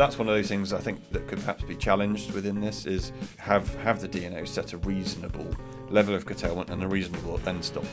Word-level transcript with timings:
that's 0.00 0.18
one 0.18 0.26
of 0.26 0.34
those 0.34 0.48
things 0.48 0.72
I 0.72 0.78
think 0.78 1.10
that 1.10 1.28
could 1.28 1.40
perhaps 1.40 1.62
be 1.62 1.76
challenged 1.76 2.32
within 2.32 2.58
this 2.58 2.86
is 2.86 3.12
have 3.36 3.74
have 3.82 4.00
the 4.00 4.08
DNO 4.08 4.48
set 4.48 4.72
a 4.72 4.78
reasonable 4.78 5.46
level 5.90 6.14
of 6.14 6.24
curtailment 6.24 6.70
and 6.70 6.82
a 6.82 6.88
reasonable 6.88 7.38
end 7.46 7.62
stop. 7.62 7.84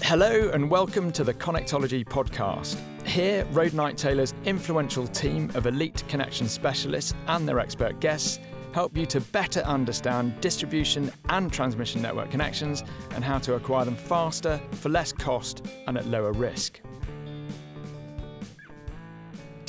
Hello 0.00 0.48
and 0.54 0.70
welcome 0.70 1.12
to 1.12 1.22
the 1.22 1.34
Connectology 1.34 2.06
podcast. 2.06 2.80
Here, 3.06 3.44
Roadnight 3.52 3.98
Taylor's 3.98 4.32
influential 4.46 5.06
team 5.08 5.50
of 5.54 5.66
elite 5.66 6.02
connection 6.08 6.48
specialists 6.48 7.12
and 7.26 7.46
their 7.46 7.58
expert 7.60 8.00
guests 8.00 8.40
help 8.72 8.96
you 8.96 9.04
to 9.04 9.20
better 9.20 9.60
understand 9.60 10.40
distribution 10.40 11.12
and 11.28 11.52
transmission 11.52 12.00
network 12.00 12.30
connections 12.30 12.82
and 13.10 13.22
how 13.22 13.38
to 13.40 13.56
acquire 13.56 13.84
them 13.84 13.96
faster, 13.96 14.58
for 14.72 14.88
less 14.88 15.12
cost, 15.12 15.66
and 15.86 15.98
at 15.98 16.06
lower 16.06 16.32
risk. 16.32 16.80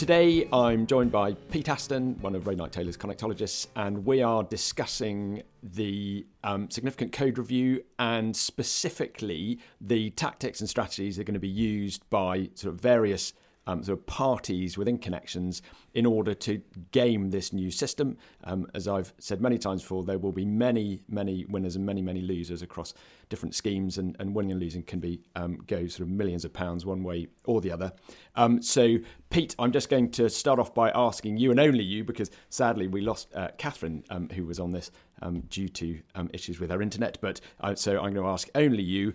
Today, 0.02 0.48
I'm 0.52 0.88
joined 0.88 1.12
by 1.12 1.34
Pete 1.52 1.70
Aston, 1.70 2.18
one 2.22 2.34
of 2.34 2.46
Roadnight 2.46 2.72
Taylor's 2.72 2.98
connectologists, 2.98 3.68
and 3.76 4.04
we 4.04 4.24
are 4.24 4.42
discussing 4.42 5.44
the 5.62 6.26
um, 6.44 6.72
significant 6.72 7.12
code 7.12 7.38
review 7.38 7.84
and 8.00 8.36
specifically 8.36 9.60
the 9.80 10.10
tactics 10.10 10.60
and 10.60 10.68
strategies 10.68 11.18
that 11.18 11.22
are 11.22 11.26
going 11.26 11.36
to 11.36 11.40
be 11.40 11.48
used 11.48 12.10
by 12.10 12.50
sort 12.56 12.74
of 12.74 12.82
various 12.82 13.34
um, 13.68 13.84
sort 13.84 14.00
of 14.00 14.06
parties 14.08 14.78
within 14.78 14.98
connections 14.98 15.62
in 15.94 16.06
order 16.06 16.34
to 16.34 16.62
game 16.92 17.30
this 17.30 17.54
new 17.54 17.70
system. 17.70 18.18
Um, 18.44 18.68
as 18.74 18.88
I've 18.88 19.14
said 19.20 19.42
many 19.42 19.58
times 19.58 19.82
before, 19.82 20.04
there 20.04 20.18
will 20.18 20.32
be 20.32 20.46
many, 20.46 21.04
many 21.08 21.46
winners 21.46 21.76
and 21.76 21.86
many, 21.86 22.02
many 22.02 22.22
losers 22.22 22.62
across 22.62 22.94
different 23.30 23.56
schemes, 23.56 23.98
and, 23.98 24.16
and 24.20 24.36
winning 24.36 24.52
and 24.52 24.60
losing 24.60 24.84
can 24.84 25.00
be 25.00 25.22
um, 25.36 25.58
go 25.68 25.88
sort 25.88 26.02
of 26.02 26.10
millions 26.10 26.44
of 26.44 26.52
pounds 26.52 26.86
one 26.86 27.04
way 27.04 27.28
or 27.46 27.62
the 27.62 27.72
other. 27.72 27.92
Um, 28.36 28.62
so, 28.62 28.98
Pete, 29.30 29.56
I'm 29.60 29.72
just 29.72 29.90
going 29.90 30.12
to 30.12 30.30
start 30.30 30.60
off 30.60 30.74
by 30.74 30.92
asking 30.92 31.38
you 31.38 31.52
and 31.52 31.60
only 31.60 31.84
you, 31.84 32.04
because 32.04 32.32
sadly 32.50 32.88
we 32.88 33.02
lost 33.02 33.34
uh, 33.36 33.50
Catherine, 33.58 34.04
um, 34.10 34.30
who 34.30 34.46
was 34.46 34.60
on 34.60 34.72
this 34.72 34.92
um, 35.22 35.42
due 35.42 35.70
to 35.70 36.00
issues 36.34 36.60
with 36.60 36.72
her 36.72 36.82
internet. 36.82 37.18
But 37.22 37.40
uh, 37.62 37.76
so 37.76 37.98
I'm 37.98 38.14
going 38.14 38.26
to 38.26 38.28
ask 38.28 38.50
only 38.56 38.84
you. 38.84 39.14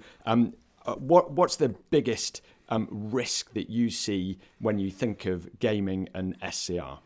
Uh, 0.86 0.94
what 0.94 1.32
what's 1.32 1.56
the 1.56 1.70
biggest 1.90 2.42
um, 2.68 2.88
risk 2.90 3.52
that 3.54 3.70
you 3.70 3.90
see 3.90 4.38
when 4.58 4.78
you 4.78 4.90
think 4.90 5.26
of 5.26 5.58
gaming 5.58 6.08
and 6.14 6.36
SCR? 6.48 6.98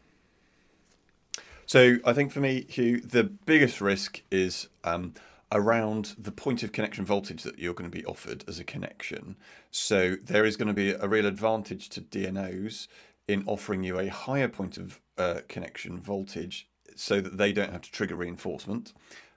So 1.66 1.98
I 2.05 2.12
think 2.12 2.33
for 2.33 2.41
me, 2.41 2.66
Hugh, 2.69 3.00
the 3.00 3.25
biggest 3.25 3.81
risk 3.81 4.22
is 4.31 4.69
um, 4.83 5.14
around 5.53 6.14
the 6.19 6.33
point 6.33 6.62
of 6.62 6.72
connection 6.72 7.05
voltage 7.05 7.42
that 7.42 7.58
you're 7.58 7.75
going 7.75 7.91
to 7.91 7.97
be 7.97 8.05
offered 8.05 8.44
as 8.48 8.58
a 8.58 8.64
connection. 8.64 9.36
So 9.70 10.16
there 10.22 10.44
is 10.44 10.56
going 10.56 10.69
to 10.69 10.75
be 10.75 10.91
a 10.91 11.06
real 11.06 11.27
advantage 11.27 11.88
to 11.91 12.00
DNOs 12.00 12.88
in 13.28 13.44
offering 13.47 13.84
you 13.84 13.98
a 13.98 14.08
higher 14.08 14.48
point 14.48 14.78
of 14.78 15.00
uh, 15.16 15.41
connection 15.48 16.00
voltage 16.00 16.69
so 16.97 17.20
that 17.20 17.38
they 17.38 17.53
don't 17.53 17.72
have 17.72 17.83
to 17.83 17.92
trigger 17.92 18.16
reinforcement 18.16 18.92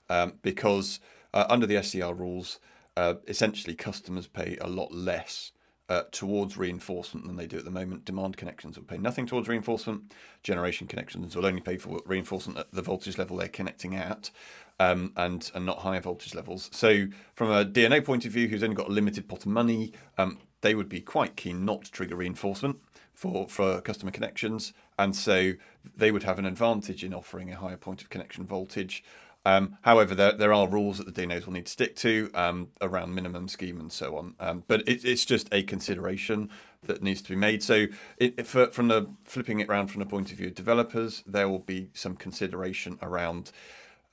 um, 0.09 0.33
because 0.41 0.99
uh, 1.33 1.45
under 1.49 1.65
the 1.65 1.81
SCR 1.81 2.13
rules, 2.13 2.59
uh, 2.97 3.15
essentially 3.27 3.75
customers 3.75 4.27
pay 4.27 4.57
a 4.59 4.67
lot 4.67 4.91
less 4.91 5.51
uh, 5.93 6.03
towards 6.11 6.57
reinforcement 6.57 7.27
than 7.27 7.35
they 7.35 7.45
do 7.45 7.57
at 7.57 7.65
the 7.65 7.71
moment. 7.71 8.03
Demand 8.03 8.35
connections 8.35 8.77
will 8.77 8.85
pay 8.85 8.97
nothing 8.97 9.27
towards 9.27 9.47
reinforcement. 9.47 10.11
Generation 10.41 10.87
connections 10.87 11.35
will 11.35 11.45
only 11.45 11.61
pay 11.61 11.77
for 11.77 12.01
reinforcement 12.05 12.57
at 12.57 12.71
the 12.71 12.81
voltage 12.81 13.17
level 13.17 13.37
they're 13.37 13.47
connecting 13.47 13.95
at, 13.95 14.31
um, 14.79 15.13
and 15.15 15.51
and 15.53 15.65
not 15.65 15.79
higher 15.79 16.01
voltage 16.01 16.33
levels. 16.33 16.69
So 16.73 17.07
from 17.35 17.51
a 17.51 17.63
DNO 17.63 18.03
point 18.03 18.25
of 18.25 18.31
view, 18.31 18.47
who's 18.47 18.63
only 18.63 18.75
got 18.75 18.89
a 18.89 18.91
limited 18.91 19.27
pot 19.27 19.41
of 19.41 19.47
money, 19.47 19.93
um, 20.17 20.39
they 20.61 20.73
would 20.73 20.89
be 20.89 20.99
quite 20.99 21.35
keen 21.35 21.63
not 21.63 21.85
to 21.85 21.91
trigger 21.91 22.15
reinforcement 22.15 22.77
for 23.13 23.47
for 23.47 23.79
customer 23.81 24.11
connections, 24.11 24.73
and 24.97 25.15
so 25.15 25.53
they 25.95 26.11
would 26.11 26.23
have 26.23 26.39
an 26.39 26.45
advantage 26.45 27.03
in 27.03 27.13
offering 27.13 27.51
a 27.51 27.55
higher 27.55 27.77
point 27.77 28.01
of 28.01 28.09
connection 28.09 28.45
voltage. 28.45 29.03
Um, 29.45 29.77
however, 29.81 30.15
there, 30.15 30.31
there 30.33 30.53
are 30.53 30.67
rules 30.67 30.97
that 30.97 31.13
the 31.13 31.21
DNOs 31.21 31.45
will 31.45 31.53
need 31.53 31.65
to 31.65 31.71
stick 31.71 31.95
to 31.97 32.29
um, 32.33 32.69
around 32.81 33.13
minimum 33.13 33.47
scheme 33.47 33.79
and 33.79 33.91
so 33.91 34.17
on. 34.17 34.35
Um, 34.39 34.63
but 34.67 34.87
it, 34.87 35.03
it's 35.03 35.25
just 35.25 35.53
a 35.53 35.63
consideration 35.63 36.49
that 36.83 37.03
needs 37.03 37.21
to 37.23 37.29
be 37.29 37.35
made. 37.35 37.61
So, 37.61 37.87
it, 38.17 38.45
for, 38.47 38.67
from 38.67 38.87
the 38.87 39.09
flipping 39.25 39.59
it 39.59 39.69
around 39.69 39.87
from 39.87 39.99
the 39.99 40.05
point 40.05 40.31
of 40.31 40.37
view 40.37 40.47
of 40.47 40.55
developers, 40.55 41.23
there 41.25 41.49
will 41.49 41.59
be 41.59 41.89
some 41.93 42.15
consideration 42.15 42.97
around 43.01 43.51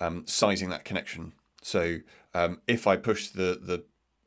um, 0.00 0.25
sizing 0.27 0.71
that 0.71 0.84
connection. 0.84 1.33
So, 1.62 1.99
um, 2.34 2.60
if 2.66 2.87
I 2.87 2.97
push 2.97 3.28
the 3.28 3.59
the 3.60 3.84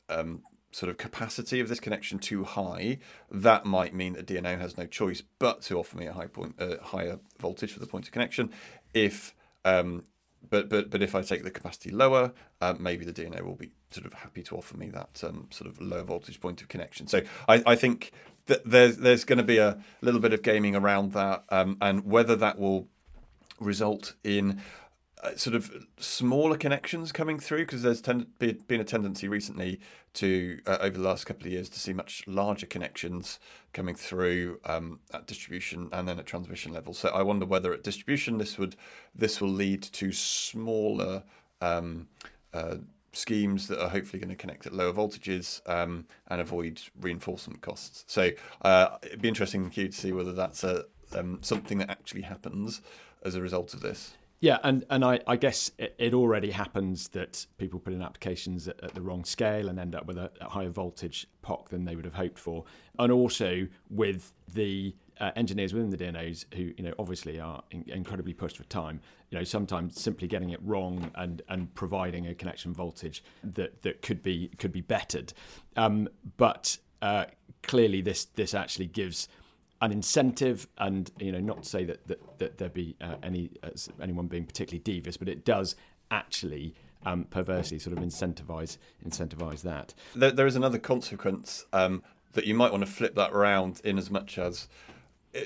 um, 0.08 0.42
sort 0.72 0.90
of 0.90 0.98
capacity 0.98 1.60
of 1.60 1.68
this 1.68 1.80
connection 1.80 2.18
too 2.18 2.44
high, 2.44 2.98
that 3.30 3.64
might 3.64 3.94
mean 3.94 4.14
that 4.14 4.26
DNO 4.26 4.58
has 4.58 4.76
no 4.76 4.86
choice 4.86 5.22
but 5.38 5.62
to 5.62 5.78
offer 5.78 5.96
me 5.96 6.06
a 6.06 6.12
high 6.12 6.26
point, 6.26 6.54
uh, 6.58 6.76
higher 6.82 7.18
voltage 7.38 7.72
for 7.72 7.80
the 7.80 7.86
point 7.86 8.06
of 8.06 8.12
connection. 8.12 8.50
If 8.92 9.34
um, 9.64 10.04
but 10.50 10.68
but 10.68 10.90
but 10.90 11.02
if 11.02 11.14
I 11.14 11.22
take 11.22 11.44
the 11.44 11.50
capacity 11.50 11.90
lower, 11.90 12.32
uh, 12.60 12.74
maybe 12.78 13.04
the 13.04 13.12
DNO 13.12 13.42
will 13.42 13.54
be 13.54 13.70
sort 13.90 14.06
of 14.06 14.12
happy 14.12 14.42
to 14.44 14.56
offer 14.56 14.76
me 14.76 14.88
that 14.90 15.22
um, 15.24 15.48
sort 15.50 15.70
of 15.70 15.80
low 15.80 16.02
voltage 16.04 16.40
point 16.40 16.62
of 16.62 16.68
connection. 16.68 17.06
So 17.06 17.22
I, 17.48 17.62
I 17.66 17.74
think 17.76 18.12
that 18.46 18.62
there's 18.64 18.98
there's 18.98 19.24
going 19.24 19.38
to 19.38 19.44
be 19.44 19.58
a 19.58 19.78
little 20.00 20.20
bit 20.20 20.32
of 20.32 20.42
gaming 20.42 20.74
around 20.76 21.12
that, 21.12 21.44
um, 21.50 21.76
and 21.80 22.04
whether 22.04 22.36
that 22.36 22.58
will 22.58 22.88
result 23.60 24.14
in 24.24 24.60
sort 25.36 25.56
of 25.56 25.86
smaller 25.98 26.56
connections 26.56 27.12
coming 27.12 27.38
through 27.38 27.60
because 27.60 27.82
there's 27.82 28.02
been 28.02 28.80
a 28.80 28.84
tendency 28.84 29.28
recently 29.28 29.80
to 30.14 30.60
uh, 30.66 30.78
over 30.80 30.98
the 30.98 31.04
last 31.04 31.24
couple 31.24 31.46
of 31.46 31.52
years 31.52 31.68
to 31.68 31.80
see 31.80 31.92
much 31.92 32.22
larger 32.26 32.66
connections 32.66 33.38
coming 33.72 33.94
through 33.94 34.60
um, 34.64 35.00
at 35.12 35.26
distribution 35.26 35.88
and 35.92 36.06
then 36.06 36.18
at 36.18 36.26
transmission 36.26 36.72
level. 36.72 36.94
So 36.94 37.08
I 37.08 37.22
wonder 37.22 37.46
whether 37.46 37.72
at 37.72 37.82
distribution 37.82 38.38
this 38.38 38.58
would 38.58 38.76
this 39.14 39.40
will 39.40 39.48
lead 39.48 39.82
to 39.82 40.12
smaller 40.12 41.22
um, 41.60 42.08
uh, 42.52 42.76
schemes 43.12 43.68
that 43.68 43.82
are 43.82 43.88
hopefully 43.88 44.20
going 44.20 44.30
to 44.30 44.36
connect 44.36 44.66
at 44.66 44.72
lower 44.72 44.92
voltages 44.92 45.60
um, 45.68 46.06
and 46.28 46.40
avoid 46.40 46.80
reinforcement 47.00 47.60
costs. 47.62 48.04
So 48.06 48.30
uh, 48.62 48.98
it'd 49.02 49.22
be 49.22 49.28
interesting 49.28 49.70
to 49.70 49.92
see 49.92 50.12
whether 50.12 50.32
that's 50.32 50.64
a 50.64 50.84
um, 51.14 51.38
something 51.42 51.78
that 51.78 51.90
actually 51.90 52.22
happens 52.22 52.80
as 53.22 53.34
a 53.34 53.40
result 53.40 53.74
of 53.74 53.80
this. 53.80 54.14
Yeah, 54.40 54.58
and, 54.62 54.84
and 54.90 55.04
I, 55.04 55.20
I 55.26 55.36
guess 55.36 55.70
it, 55.78 56.12
already 56.12 56.50
happens 56.50 57.08
that 57.08 57.46
people 57.56 57.80
put 57.80 57.94
in 57.94 58.02
applications 58.02 58.68
at, 58.68 58.82
at 58.82 58.94
the 58.94 59.00
wrong 59.00 59.24
scale 59.24 59.68
and 59.68 59.78
end 59.78 59.94
up 59.94 60.04
with 60.06 60.18
a, 60.18 60.30
a, 60.40 60.50
higher 60.50 60.68
voltage 60.68 61.26
POC 61.42 61.68
than 61.70 61.84
they 61.86 61.96
would 61.96 62.04
have 62.04 62.14
hoped 62.14 62.38
for. 62.38 62.64
And 62.98 63.10
also 63.10 63.66
with 63.88 64.34
the 64.52 64.94
uh, 65.18 65.30
engineers 65.36 65.72
within 65.72 65.90
the 65.90 65.96
DNOs 65.96 66.44
who, 66.54 66.72
you 66.76 66.84
know, 66.84 66.92
obviously 66.98 67.40
are 67.40 67.62
in, 67.70 67.84
incredibly 67.88 68.34
pushed 68.34 68.58
for 68.58 68.64
time, 68.64 69.00
you 69.30 69.38
know, 69.38 69.44
sometimes 69.44 70.00
simply 70.00 70.28
getting 70.28 70.50
it 70.50 70.60
wrong 70.62 71.10
and, 71.14 71.42
and 71.48 71.74
providing 71.74 72.26
a 72.26 72.34
connection 72.34 72.74
voltage 72.74 73.24
that, 73.42 73.82
that 73.82 74.02
could 74.02 74.22
be 74.22 74.50
could 74.58 74.72
be 74.72 74.80
bettered. 74.80 75.32
Um, 75.76 76.08
but 76.36 76.76
uh, 77.00 77.26
clearly 77.62 78.00
this 78.00 78.26
this 78.26 78.54
actually 78.54 78.86
gives 78.86 79.28
an 79.84 79.92
incentive, 79.92 80.66
and 80.78 81.10
you 81.18 81.30
know, 81.30 81.40
not 81.40 81.62
to 81.62 81.68
say 81.68 81.84
that 81.84 82.06
that, 82.08 82.38
that 82.38 82.58
there 82.58 82.70
be 82.70 82.96
uh, 83.00 83.16
any 83.22 83.50
uh, 83.62 83.70
anyone 84.02 84.26
being 84.26 84.46
particularly 84.46 84.82
devious, 84.82 85.16
but 85.16 85.28
it 85.28 85.44
does 85.44 85.76
actually 86.10 86.74
um, 87.04 87.24
perversely 87.24 87.78
sort 87.78 87.96
of 87.96 88.02
incentivize 88.02 88.78
incentivize 89.06 89.62
that. 89.62 89.92
There, 90.14 90.30
there 90.30 90.46
is 90.46 90.56
another 90.56 90.78
consequence 90.78 91.66
um, 91.72 92.02
that 92.32 92.46
you 92.46 92.54
might 92.54 92.72
want 92.72 92.84
to 92.84 92.90
flip 92.90 93.14
that 93.16 93.32
around 93.32 93.82
in 93.84 93.98
as 93.98 94.10
much 94.10 94.38
as 94.38 94.68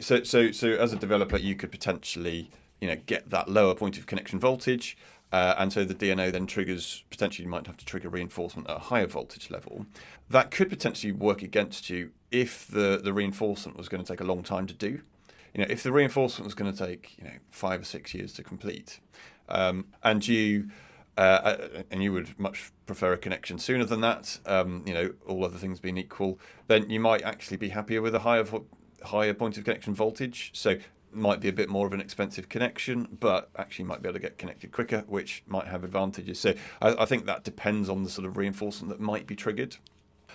so 0.00 0.22
so 0.22 0.52
so 0.52 0.68
as 0.68 0.92
a 0.92 0.96
developer 0.96 1.36
you 1.36 1.56
could 1.56 1.72
potentially 1.72 2.50
you 2.80 2.88
know 2.88 2.96
get 3.06 3.30
that 3.30 3.48
lower 3.48 3.74
point 3.74 3.98
of 3.98 4.06
connection 4.06 4.38
voltage. 4.38 4.96
Uh, 5.30 5.54
and 5.58 5.72
so 5.72 5.84
the 5.84 5.94
DNO 5.94 6.32
then 6.32 6.46
triggers 6.46 7.04
potentially 7.10 7.44
you 7.44 7.50
might 7.50 7.66
have 7.66 7.76
to 7.76 7.84
trigger 7.84 8.08
reinforcement 8.08 8.68
at 8.70 8.76
a 8.76 8.80
higher 8.80 9.06
voltage 9.06 9.50
level. 9.50 9.86
That 10.30 10.50
could 10.50 10.70
potentially 10.70 11.12
work 11.12 11.42
against 11.42 11.90
you 11.90 12.12
if 12.30 12.66
the, 12.66 13.00
the 13.02 13.12
reinforcement 13.12 13.76
was 13.76 13.88
going 13.88 14.02
to 14.02 14.10
take 14.10 14.20
a 14.20 14.24
long 14.24 14.42
time 14.42 14.66
to 14.66 14.74
do, 14.74 15.02
you 15.54 15.60
know, 15.60 15.66
if 15.68 15.82
the 15.82 15.92
reinforcement 15.92 16.44
was 16.44 16.54
going 16.54 16.72
to 16.72 16.86
take 16.86 17.16
you 17.18 17.24
know 17.24 17.34
five 17.50 17.82
or 17.82 17.84
six 17.84 18.14
years 18.14 18.32
to 18.34 18.42
complete, 18.42 19.00
um, 19.48 19.86
and 20.02 20.26
you 20.26 20.70
uh, 21.16 21.20
uh, 21.20 21.82
and 21.90 22.00
you 22.02 22.12
would 22.12 22.38
much 22.38 22.70
prefer 22.86 23.12
a 23.12 23.18
connection 23.18 23.58
sooner 23.58 23.84
than 23.84 24.00
that, 24.00 24.38
um, 24.46 24.84
you 24.86 24.94
know, 24.94 25.12
all 25.26 25.44
other 25.44 25.58
things 25.58 25.80
being 25.80 25.98
equal, 25.98 26.38
then 26.68 26.88
you 26.88 27.00
might 27.00 27.22
actually 27.22 27.56
be 27.56 27.70
happier 27.70 28.00
with 28.00 28.14
a 28.14 28.20
higher 28.20 28.44
vo- 28.44 28.66
higher 29.02 29.34
point 29.34 29.58
of 29.58 29.64
connection 29.64 29.94
voltage. 29.94 30.52
So 30.54 30.76
might 31.12 31.40
be 31.40 31.48
a 31.48 31.52
bit 31.52 31.68
more 31.68 31.86
of 31.86 31.92
an 31.92 32.00
expensive 32.00 32.48
connection, 32.48 33.08
but 33.18 33.50
actually 33.56 33.84
might 33.84 34.02
be 34.02 34.08
able 34.08 34.18
to 34.18 34.22
get 34.22 34.38
connected 34.38 34.72
quicker, 34.72 35.04
which 35.06 35.42
might 35.46 35.66
have 35.66 35.84
advantages. 35.84 36.38
So 36.38 36.54
I, 36.80 37.02
I 37.02 37.04
think 37.04 37.26
that 37.26 37.44
depends 37.44 37.88
on 37.88 38.04
the 38.04 38.10
sort 38.10 38.26
of 38.26 38.36
reinforcement 38.36 38.90
that 38.90 39.00
might 39.00 39.26
be 39.26 39.36
triggered. 39.36 39.76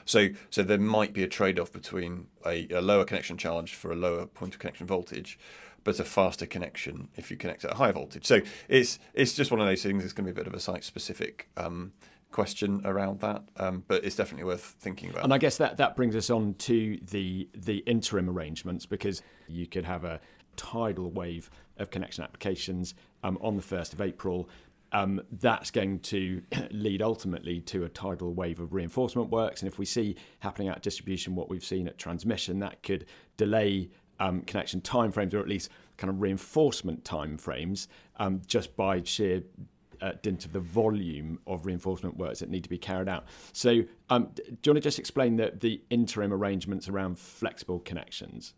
So, 0.06 0.30
so 0.50 0.64
there 0.64 0.78
might 0.78 1.14
be 1.14 1.24
a 1.24 1.28
trade-off 1.28 1.72
between 1.72 2.28
a, 2.46 2.68
a 2.70 2.82
lower 2.82 3.06
connection 3.06 3.38
charge 3.38 3.74
for 3.74 3.92
a 3.92 3.96
lower 3.96 4.26
point 4.26 4.54
of 4.54 4.60
connection 4.60 4.86
voltage, 4.86 5.40
but 5.84 6.00
a 6.00 6.04
faster 6.04 6.46
connection 6.46 7.10
if 7.16 7.32
you 7.32 7.38
connect 7.38 7.64
at 7.64 7.72
a 7.72 7.76
higher 7.76 7.94
voltage. 7.94 8.26
So 8.26 8.42
it's 8.68 9.00
it's 9.14 9.34
just 9.34 9.52
one 9.52 9.62
of 9.62 9.68
those 9.68 9.84
things. 9.84 10.04
It's 10.04 10.14
going 10.14 10.26
to 10.26 10.34
be 10.34 10.40
a 10.40 10.44
bit 10.44 10.48
of 10.48 10.54
a 10.54 10.60
site-specific 10.60 11.50
um, 11.58 11.94
question 12.32 12.82
around 12.84 13.22
that, 13.22 13.44
um, 13.58 13.84
but 13.88 14.04
it's 14.04 14.16
definitely 14.16 14.46
worth 14.46 14.76
thinking 14.80 15.10
about. 15.10 15.24
And 15.24 15.34
I 15.34 15.38
guess 15.38 15.58
that 15.58 15.78
that 15.78 15.96
brings 15.96 16.16
us 16.16 16.30
on 16.30 16.56
to 16.56 17.00
the 17.02 17.48
the 17.54 17.78
interim 17.80 18.30
arrangements 18.30 18.86
because 18.86 19.22
you 19.48 19.68
could 19.68 19.86
have 19.86 20.04
a 20.04 20.20
tidal 20.56 21.10
wave 21.12 21.50
of 21.78 21.90
connection 21.90 22.24
applications 22.24 22.94
um, 23.24 23.38
on 23.42 23.56
the 23.56 23.64
1st 23.64 23.94
of 23.94 24.02
April. 24.02 24.50
Um, 24.92 25.22
that's 25.32 25.72
going 25.72 26.00
to 26.00 26.44
lead 26.72 27.02
ultimately 27.02 27.62
to 27.62 27.84
a 27.84 27.90
tidal 27.90 28.34
wave 28.34 28.60
of 28.60 28.74
reinforcement 28.74 29.30
works. 29.30 29.62
And 29.62 29.72
if 29.72 29.80
we 29.80 29.86
see 29.86 30.16
happening 30.40 30.68
at 30.68 30.82
distribution 30.84 31.36
what 31.36 31.50
we've 31.50 31.66
seen 31.66 31.88
at 31.88 31.98
transmission, 31.98 32.60
that 32.60 32.84
could 32.84 33.06
delay 33.38 33.90
um, 34.20 34.42
connection 34.42 34.82
timeframes 34.82 35.34
or 35.34 35.40
at 35.40 35.48
least 35.48 35.70
kind 35.98 36.10
of 36.10 36.22
reinforcement 36.22 37.04
timeframes 37.04 37.88
um, 38.18 38.42
just 38.48 38.76
by 38.76 39.02
sheer 39.04 39.44
uh, 40.02 40.12
dint 40.22 40.46
of 40.46 40.54
the 40.54 40.60
volume 40.60 41.40
of 41.48 41.66
reinforcement 41.66 42.18
works 42.18 42.40
that 42.40 42.50
need 42.50 42.64
to 42.64 42.70
be 42.70 42.78
carried 42.78 43.08
out. 43.08 43.26
So, 43.54 43.84
um, 44.10 44.30
do 44.36 44.44
you 44.46 44.74
want 44.74 44.78
to 44.78 44.80
just 44.82 45.00
explain 45.00 45.38
the, 45.38 45.54
the 45.58 45.82
interim 45.90 46.34
arrangements 46.34 46.90
around 46.90 47.18
flexible 47.18 47.80
connections? 47.80 48.54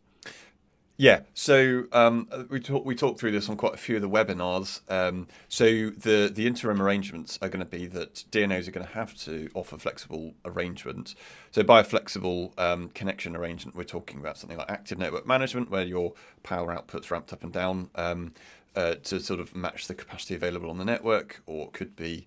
Yeah, 0.97 1.21
so 1.33 1.88
um, 1.92 2.30
we 2.50 2.62
talk, 2.62 2.86
we 2.86 2.95
talked 2.95 3.19
through 3.19 3.31
this 3.31 3.50
on 3.50 3.57
quite 3.57 3.74
a 3.74 3.77
few 3.77 3.97
of 3.97 4.01
the 4.01 4.09
webinars. 4.09 4.80
Um, 4.89 5.27
so 5.50 5.89
the 5.89 6.31
the 6.33 6.47
interim 6.47 6.81
arrangements 6.81 7.38
are 7.42 7.50
going 7.50 7.59
to 7.59 7.65
be 7.65 7.86
that 7.88 8.24
DNOs 8.31 8.69
are 8.69 8.71
going 8.71 8.88
to 8.88 8.94
have 8.94 9.13
to 9.25 9.50
offer 9.53 9.77
flexible 9.77 10.36
arrangements. 10.45 11.13
So 11.51 11.63
by 11.63 11.81
a 11.81 11.83
flexible 11.83 12.53
um, 12.57 12.89
connection 12.89 13.36
arrangement, 13.36 13.75
we're 13.75 13.83
talking 13.83 14.19
about 14.21 14.38
something 14.38 14.57
like 14.57 14.71
active 14.71 14.97
network 14.97 15.27
management, 15.27 15.69
where 15.69 15.83
your 15.83 16.13
power 16.44 16.71
output's 16.71 17.12
ramped 17.12 17.33
up 17.33 17.44
and 17.44 17.51
down 17.51 17.89
um, 17.95 18.33
uh, 18.77 18.95
to 18.95 19.19
sort 19.19 19.42
of 19.42 19.53
match 19.53 19.88
the 19.88 19.95
capacity 19.95 20.33
available 20.36 20.69
on 20.69 20.77
the 20.77 20.86
network, 20.86 21.42
or 21.45 21.65
it 21.65 21.74
could 21.74 21.97
be 21.97 22.25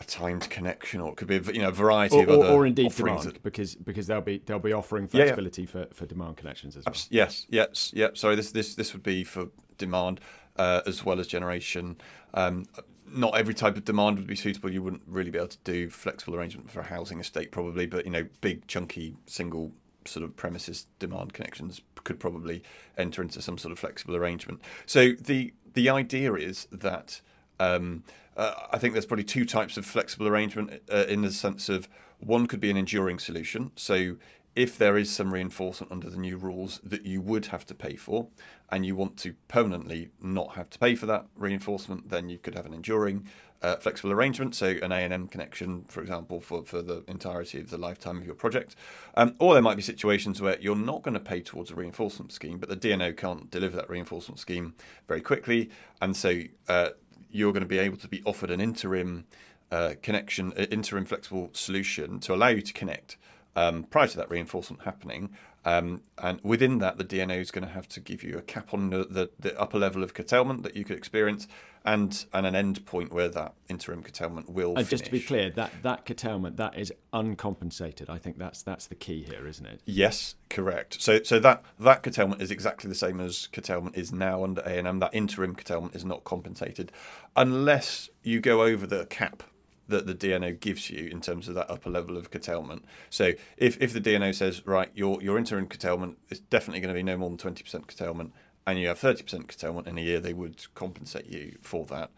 a 0.00 0.04
timed 0.04 0.48
connection, 0.50 1.00
or 1.00 1.12
it 1.12 1.16
could 1.16 1.28
be 1.28 1.40
you 1.52 1.62
know 1.62 1.68
a 1.68 1.72
variety 1.72 2.16
or, 2.16 2.22
of 2.22 2.30
other 2.30 2.48
or 2.48 2.66
indeed 2.66 2.86
offerings 2.86 3.22
demand, 3.22 3.42
because 3.42 3.74
because 3.74 4.06
they'll 4.06 4.20
be 4.20 4.38
they'll 4.46 4.58
be 4.58 4.72
offering 4.72 5.04
Yeah, 5.04 5.18
yeah. 5.18 5.24
flexibility 5.24 5.66
for, 5.66 5.86
for 5.92 6.06
demand 6.06 6.36
connections 6.36 6.76
as 6.76 6.84
well. 6.84 6.94
Yes, 7.10 7.46
yes, 7.48 7.92
yep. 7.94 8.16
Sorry, 8.16 8.36
this 8.36 8.52
this 8.52 8.74
this 8.74 8.92
would 8.92 9.02
be 9.02 9.24
for 9.24 9.48
demand 9.76 10.20
uh, 10.56 10.82
as 10.86 11.04
well 11.04 11.20
as 11.20 11.26
generation. 11.26 11.96
Um, 12.34 12.66
not 13.10 13.38
every 13.38 13.54
type 13.54 13.76
of 13.76 13.84
demand 13.84 14.18
would 14.18 14.26
be 14.26 14.36
suitable. 14.36 14.70
You 14.70 14.82
wouldn't 14.82 15.02
really 15.06 15.30
be 15.30 15.38
able 15.38 15.48
to 15.48 15.58
do 15.64 15.88
flexible 15.88 16.36
arrangement 16.36 16.70
for 16.70 16.80
a 16.80 16.84
housing 16.84 17.20
estate, 17.20 17.50
probably. 17.50 17.86
But 17.86 18.04
you 18.04 18.10
know, 18.10 18.26
big 18.40 18.66
chunky 18.66 19.16
single 19.26 19.72
sort 20.04 20.24
of 20.24 20.36
premises 20.36 20.86
demand 20.98 21.32
connections 21.32 21.80
could 22.04 22.18
probably 22.18 22.62
enter 22.96 23.22
into 23.22 23.42
some 23.42 23.58
sort 23.58 23.72
of 23.72 23.78
flexible 23.78 24.16
arrangement. 24.16 24.60
So 24.86 25.12
the 25.12 25.52
the 25.74 25.88
idea 25.88 26.34
is 26.34 26.66
that 26.72 27.20
um, 27.60 28.04
uh, 28.38 28.54
I 28.72 28.78
think 28.78 28.94
there's 28.94 29.04
probably 29.04 29.24
two 29.24 29.44
types 29.44 29.76
of 29.76 29.84
flexible 29.84 30.28
arrangement 30.28 30.80
uh, 30.90 31.04
in 31.08 31.22
the 31.22 31.32
sense 31.32 31.68
of 31.68 31.88
one 32.20 32.46
could 32.46 32.60
be 32.60 32.70
an 32.70 32.76
enduring 32.76 33.18
solution. 33.18 33.72
So 33.74 34.16
if 34.54 34.78
there 34.78 34.96
is 34.96 35.10
some 35.10 35.34
reinforcement 35.34 35.92
under 35.92 36.08
the 36.08 36.16
new 36.16 36.36
rules 36.36 36.80
that 36.82 37.04
you 37.04 37.20
would 37.20 37.46
have 37.46 37.66
to 37.66 37.74
pay 37.74 37.96
for, 37.96 38.28
and 38.70 38.86
you 38.86 38.94
want 38.96 39.16
to 39.18 39.34
permanently 39.48 40.10
not 40.20 40.54
have 40.54 40.70
to 40.70 40.78
pay 40.78 40.94
for 40.94 41.06
that 41.06 41.26
reinforcement, 41.36 42.10
then 42.10 42.28
you 42.28 42.38
could 42.38 42.54
have 42.54 42.66
an 42.66 42.74
enduring 42.74 43.26
uh, 43.60 43.76
flexible 43.76 44.12
arrangement, 44.12 44.54
so 44.54 44.66
an 44.66 44.90
ANM 44.90 45.30
connection, 45.30 45.84
for 45.88 46.00
example, 46.00 46.40
for, 46.40 46.64
for 46.64 46.80
the 46.80 47.02
entirety 47.08 47.60
of 47.60 47.70
the 47.70 47.78
lifetime 47.78 48.18
of 48.18 48.24
your 48.24 48.34
project. 48.34 48.76
Um, 49.16 49.34
or 49.38 49.54
there 49.54 49.62
might 49.62 49.76
be 49.76 49.82
situations 49.82 50.40
where 50.40 50.58
you're 50.60 50.76
not 50.76 51.02
going 51.02 51.14
to 51.14 51.20
pay 51.20 51.40
towards 51.40 51.70
a 51.70 51.74
reinforcement 51.74 52.32
scheme, 52.32 52.58
but 52.58 52.68
the 52.68 52.76
DNO 52.76 53.16
can't 53.16 53.50
deliver 53.50 53.76
that 53.76 53.90
reinforcement 53.90 54.38
scheme 54.38 54.74
very 55.08 55.20
quickly, 55.20 55.70
and 56.00 56.16
so 56.16 56.42
uh, 56.68 56.90
you're 57.30 57.52
going 57.52 57.62
to 57.62 57.68
be 57.68 57.78
able 57.78 57.96
to 57.98 58.08
be 58.08 58.22
offered 58.24 58.50
an 58.50 58.60
interim 58.60 59.24
uh, 59.70 59.94
connection, 60.02 60.52
uh, 60.56 60.62
interim 60.70 61.04
flexible 61.04 61.50
solution 61.52 62.20
to 62.20 62.34
allow 62.34 62.48
you 62.48 62.62
to 62.62 62.72
connect 62.72 63.16
um, 63.54 63.84
prior 63.84 64.06
to 64.06 64.16
that 64.16 64.30
reinforcement 64.30 64.82
happening. 64.82 65.30
Um, 65.64 66.02
and 66.16 66.40
within 66.42 66.78
that, 66.78 66.96
the 66.96 67.04
DNO 67.04 67.38
is 67.40 67.50
going 67.50 67.66
to 67.66 67.72
have 67.72 67.88
to 67.88 68.00
give 68.00 68.22
you 68.22 68.38
a 68.38 68.42
cap 68.42 68.72
on 68.72 68.90
the, 68.90 69.04
the, 69.04 69.30
the 69.38 69.60
upper 69.60 69.78
level 69.78 70.02
of 70.02 70.14
curtailment 70.14 70.62
that 70.62 70.76
you 70.76 70.84
could 70.84 70.96
experience 70.96 71.48
and, 71.88 72.26
and 72.34 72.44
an 72.44 72.54
end 72.54 72.84
point 72.84 73.12
where 73.12 73.28
that 73.30 73.54
interim 73.68 74.02
curtailment 74.02 74.50
will 74.50 74.76
And 74.76 74.86
just 74.86 75.06
to 75.06 75.10
be 75.10 75.20
clear, 75.20 75.50
that 75.50 75.72
that 75.82 76.04
curtailment 76.04 76.58
that 76.58 76.78
is 76.78 76.92
uncompensated. 77.14 78.10
I 78.10 78.18
think 78.18 78.36
that's 78.36 78.62
that's 78.62 78.86
the 78.86 78.94
key 78.94 79.22
here, 79.22 79.46
isn't 79.46 79.64
it? 79.64 79.80
Yes, 79.86 80.34
correct. 80.50 81.00
So 81.00 81.22
so 81.22 81.38
that 81.40 81.64
that 81.80 82.02
curtailment 82.02 82.42
is 82.42 82.50
exactly 82.50 82.88
the 82.88 82.94
same 82.94 83.20
as 83.20 83.46
curtailment 83.46 83.96
is 83.96 84.12
now 84.12 84.44
under 84.44 84.60
ANM. 84.62 85.00
That 85.00 85.14
interim 85.14 85.54
curtailment 85.54 85.94
is 85.94 86.04
not 86.04 86.24
compensated 86.24 86.92
unless 87.34 88.10
you 88.22 88.40
go 88.40 88.62
over 88.62 88.86
the 88.86 89.06
cap 89.06 89.42
that 89.88 90.06
the 90.06 90.14
DNO 90.14 90.60
gives 90.60 90.90
you 90.90 91.08
in 91.08 91.22
terms 91.22 91.48
of 91.48 91.54
that 91.54 91.70
upper 91.70 91.88
level 91.88 92.18
of 92.18 92.30
curtailment. 92.30 92.84
So 93.08 93.32
if, 93.56 93.80
if 93.80 93.94
the 93.94 94.00
DNO 94.02 94.34
says 94.34 94.66
right, 94.66 94.90
your 94.94 95.22
your 95.22 95.38
interim 95.38 95.66
curtailment 95.66 96.18
is 96.28 96.40
definitely 96.40 96.80
going 96.80 96.94
to 96.94 96.98
be 96.98 97.02
no 97.02 97.16
more 97.16 97.30
than 97.30 97.38
twenty 97.38 97.62
percent 97.62 97.86
curtailment, 97.86 98.34
and 98.68 98.78
you 98.78 98.88
have 98.88 98.98
thirty 98.98 99.22
percent 99.22 99.48
curtailment 99.48 99.86
in 99.86 99.96
a 99.96 100.02
year, 100.02 100.20
they 100.20 100.34
would 100.34 100.66
compensate 100.74 101.26
you 101.26 101.56
for 101.62 101.86
that. 101.86 102.10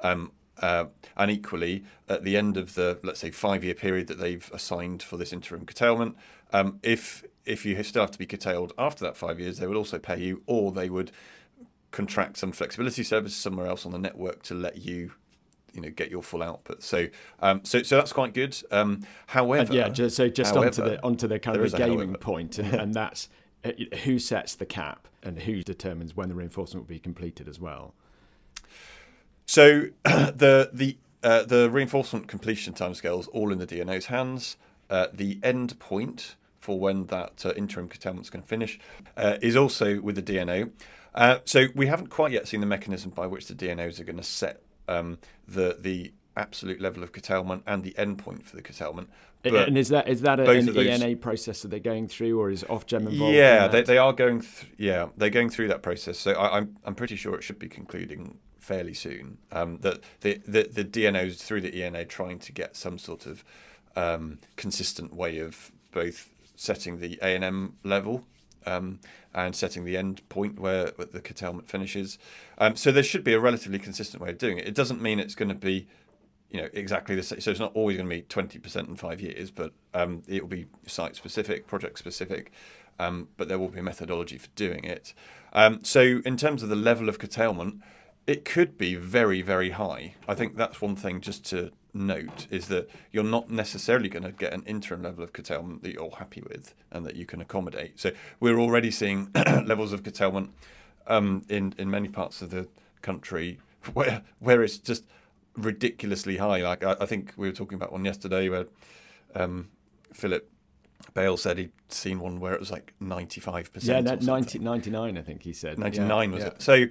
Um, 0.00 0.32
uh, 0.58 0.86
and 1.18 1.30
equally, 1.30 1.84
at 2.08 2.24
the 2.24 2.36
end 2.36 2.56
of 2.56 2.74
the 2.74 2.98
let's 3.02 3.20
say 3.20 3.30
five 3.30 3.62
year 3.62 3.74
period 3.74 4.06
that 4.06 4.18
they've 4.18 4.50
assigned 4.54 5.02
for 5.02 5.18
this 5.18 5.34
interim 5.34 5.66
curtailment, 5.66 6.16
um, 6.52 6.80
if 6.82 7.24
if 7.44 7.66
you 7.66 7.80
still 7.82 8.02
have 8.02 8.10
to 8.10 8.18
be 8.18 8.24
curtailed 8.24 8.72
after 8.78 9.04
that 9.04 9.18
five 9.18 9.38
years, 9.38 9.58
they 9.58 9.66
would 9.66 9.76
also 9.76 9.98
pay 9.98 10.18
you, 10.18 10.42
or 10.46 10.72
they 10.72 10.88
would 10.88 11.12
contract 11.90 12.38
some 12.38 12.52
flexibility 12.52 13.02
service 13.02 13.36
somewhere 13.36 13.66
else 13.66 13.84
on 13.84 13.92
the 13.92 13.98
network 13.98 14.42
to 14.44 14.54
let 14.54 14.78
you, 14.78 15.12
you 15.74 15.82
know, 15.82 15.90
get 15.90 16.10
your 16.10 16.22
full 16.22 16.42
output. 16.42 16.82
So, 16.82 17.08
um, 17.40 17.60
so 17.64 17.82
so 17.82 17.96
that's 17.96 18.14
quite 18.14 18.32
good. 18.32 18.56
Um, 18.70 19.02
however, 19.26 19.66
And 19.66 19.74
yeah, 19.74 19.88
just, 19.90 20.16
so 20.16 20.30
just 20.30 20.56
onto 20.56 20.82
the 20.82 21.02
onto 21.04 21.26
the 21.28 21.38
kind 21.38 21.58
of 21.58 21.70
the 21.70 21.76
gaming 21.76 21.98
however. 21.98 22.18
point, 22.18 22.58
and, 22.58 22.72
and 22.80 22.94
that's 22.94 23.28
who 24.04 24.18
sets 24.18 24.54
the 24.54 24.66
cap 24.66 25.08
and 25.22 25.42
who 25.42 25.62
determines 25.62 26.16
when 26.16 26.28
the 26.28 26.34
reinforcement 26.34 26.86
will 26.86 26.94
be 26.94 26.98
completed 26.98 27.48
as 27.48 27.58
well. 27.58 27.94
So 29.46 29.86
the 30.04 30.70
the 30.72 30.96
uh, 31.22 31.42
the 31.44 31.68
reinforcement 31.70 32.28
completion 32.28 32.74
timescales 32.74 33.28
all 33.32 33.52
in 33.52 33.58
the 33.58 33.66
DNO's 33.66 34.06
hands. 34.06 34.56
Uh, 34.90 35.08
the 35.12 35.38
end 35.42 35.78
point 35.78 36.36
for 36.60 36.78
when 36.78 37.06
that 37.06 37.44
uh, 37.44 37.52
interim 37.56 37.88
curtailment 37.88 38.26
is 38.26 38.30
going 38.30 38.42
to 38.42 38.48
finish 38.48 38.78
uh, 39.16 39.36
is 39.42 39.56
also 39.56 40.00
with 40.00 40.16
the 40.16 40.22
DNO. 40.22 40.70
Uh, 41.14 41.38
so 41.44 41.66
we 41.74 41.86
haven't 41.86 42.08
quite 42.08 42.32
yet 42.32 42.46
seen 42.46 42.60
the 42.60 42.66
mechanism 42.66 43.10
by 43.10 43.26
which 43.26 43.46
the 43.48 43.54
DNOs 43.54 43.98
are 43.98 44.04
going 44.04 44.16
to 44.16 44.22
set 44.22 44.62
um, 44.86 45.18
the 45.46 45.76
the 45.80 46.12
absolute 46.38 46.80
level 46.80 47.02
of 47.02 47.12
curtailment 47.12 47.62
and 47.66 47.82
the 47.82 47.92
endpoint 47.98 48.44
for 48.44 48.56
the 48.56 48.62
curtailment. 48.62 49.10
But- 49.42 49.68
and 49.68 49.78
is 49.78 49.88
that 49.90 50.08
is 50.08 50.22
that 50.22 50.40
a, 50.40 50.50
an 50.50 50.66
those- 50.66 50.76
ENA 50.76 51.16
process 51.16 51.62
that 51.62 51.68
they're 51.68 51.78
going 51.78 52.08
through, 52.08 52.38
or 52.40 52.50
is 52.50 52.64
Ofgem 52.64 53.08
involved? 53.08 53.34
Yeah, 53.34 53.66
in 53.66 53.72
they, 53.72 53.82
they 53.82 53.98
are 53.98 54.12
going. 54.12 54.40
Th- 54.40 54.66
yeah, 54.76 55.08
they're 55.16 55.30
going 55.30 55.50
through 55.50 55.68
that 55.68 55.82
process. 55.82 56.18
So 56.18 56.32
I, 56.32 56.58
I'm 56.58 56.76
I'm 56.84 56.94
pretty 56.94 57.16
sure 57.16 57.34
it 57.36 57.42
should 57.42 57.58
be 57.58 57.68
concluding 57.68 58.38
fairly 58.58 58.94
soon. 58.94 59.38
Um, 59.52 59.78
that 59.78 60.00
the, 60.20 60.40
the 60.46 60.64
the 60.64 60.84
DNOs 60.84 61.38
through 61.38 61.60
the 61.60 61.82
ENA 61.82 62.04
trying 62.04 62.38
to 62.40 62.52
get 62.52 62.76
some 62.76 62.98
sort 62.98 63.26
of 63.26 63.44
um, 63.94 64.38
consistent 64.56 65.14
way 65.14 65.38
of 65.38 65.70
both 65.92 66.30
setting 66.56 66.98
the 66.98 67.16
ANM 67.22 67.72
level. 67.84 68.24
Um, 68.66 68.98
and 69.34 69.54
setting 69.54 69.84
the 69.84 69.96
end 69.96 70.26
point 70.28 70.58
where, 70.58 70.90
where 70.96 71.06
the 71.06 71.20
curtailment 71.20 71.68
finishes. 71.68 72.18
Um, 72.58 72.76
so 72.76 72.90
there 72.90 73.02
should 73.02 73.24
be 73.24 73.32
a 73.32 73.40
relatively 73.40 73.78
consistent 73.78 74.22
way 74.22 74.30
of 74.30 74.38
doing 74.38 74.58
it. 74.58 74.66
It 74.66 74.74
doesn't 74.74 75.00
mean 75.00 75.20
it's 75.20 75.34
going 75.34 75.48
to 75.48 75.54
be 75.54 75.86
you 76.50 76.60
know 76.60 76.68
exactly 76.72 77.14
the 77.14 77.22
same. 77.22 77.40
So 77.40 77.50
it's 77.50 77.60
not 77.60 77.72
always 77.74 77.96
going 77.96 78.08
to 78.08 78.14
be 78.14 78.22
twenty 78.22 78.58
percent 78.58 78.88
in 78.88 78.96
five 78.96 79.20
years, 79.20 79.50
but 79.50 79.72
um, 79.94 80.22
it 80.26 80.42
will 80.42 80.48
be 80.48 80.66
site 80.86 81.16
specific, 81.16 81.66
project 81.66 81.98
specific. 81.98 82.52
Um, 83.00 83.28
but 83.36 83.48
there 83.48 83.58
will 83.58 83.68
be 83.68 83.78
a 83.78 83.82
methodology 83.82 84.38
for 84.38 84.48
doing 84.56 84.82
it. 84.82 85.14
Um, 85.52 85.84
so 85.84 86.20
in 86.24 86.36
terms 86.36 86.64
of 86.64 86.68
the 86.68 86.76
level 86.76 87.08
of 87.08 87.20
curtailment, 87.20 87.80
it 88.26 88.44
could 88.44 88.76
be 88.76 88.94
very 88.96 89.42
very 89.42 89.70
high. 89.70 90.14
I 90.26 90.34
think 90.34 90.56
that's 90.56 90.80
one 90.80 90.96
thing 90.96 91.20
just 91.20 91.44
to 91.46 91.70
note 91.94 92.46
is 92.50 92.68
that 92.68 92.88
you're 93.12 93.24
not 93.24 93.50
necessarily 93.50 94.08
going 94.08 94.22
to 94.22 94.32
get 94.32 94.52
an 94.52 94.62
interim 94.66 95.02
level 95.02 95.24
of 95.24 95.32
curtailment 95.32 95.82
that 95.82 95.92
you're 95.92 96.10
happy 96.10 96.42
with 96.42 96.74
and 96.90 97.04
that 97.06 97.16
you 97.16 97.26
can 97.26 97.40
accommodate. 97.40 97.98
So 97.98 98.12
we're 98.40 98.58
already 98.58 98.90
seeing 98.90 99.30
levels 99.64 99.92
of 99.92 100.02
curtailment 100.02 100.50
um, 101.06 101.44
in 101.48 101.74
in 101.78 101.90
many 101.90 102.08
parts 102.08 102.42
of 102.42 102.50
the 102.50 102.68
country 103.02 103.58
where 103.94 104.22
where 104.38 104.62
it's 104.62 104.78
just 104.78 105.04
ridiculously 105.58 106.36
high. 106.36 106.62
Like 106.62 106.84
I, 106.84 106.96
I 107.00 107.06
think 107.06 107.32
we 107.36 107.48
were 107.48 107.54
talking 107.54 107.76
about 107.76 107.92
one 107.92 108.04
yesterday 108.04 108.48
where 108.48 108.66
um, 109.34 109.68
Philip 110.12 110.50
Bale 111.14 111.36
said 111.36 111.58
he'd 111.58 111.72
seen 111.88 112.20
one 112.20 112.40
where 112.40 112.54
it 112.54 112.60
was 112.60 112.70
like 112.70 112.94
ninety 113.00 113.40
five 113.40 113.70
yeah, 113.82 114.00
percent. 114.00 114.22
no, 114.22 114.34
90, 114.34 114.58
99, 114.60 115.18
I 115.18 115.22
think 115.22 115.42
he 115.42 115.52
said. 115.52 115.78
Ninety 115.78 116.00
nine 116.00 116.30
Yeah, 116.30 116.34
was 116.34 116.44
yeah. 116.44 116.50
it? 116.50 116.62
So 116.62 116.86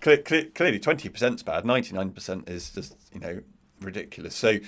cle 0.00 0.16
cle 0.18 0.42
clearly 0.54 0.78
twenty 0.78 1.08
percent 1.08 1.36
is 1.36 1.42
bad. 1.42 1.64
Ninety 1.64 1.94
nine 1.94 2.10
percent 2.10 2.48
is 2.48 2.70
just 2.70 2.96
you 3.12 3.20
know 3.20 3.40
ridiculous. 3.80 4.34
So. 4.34 4.58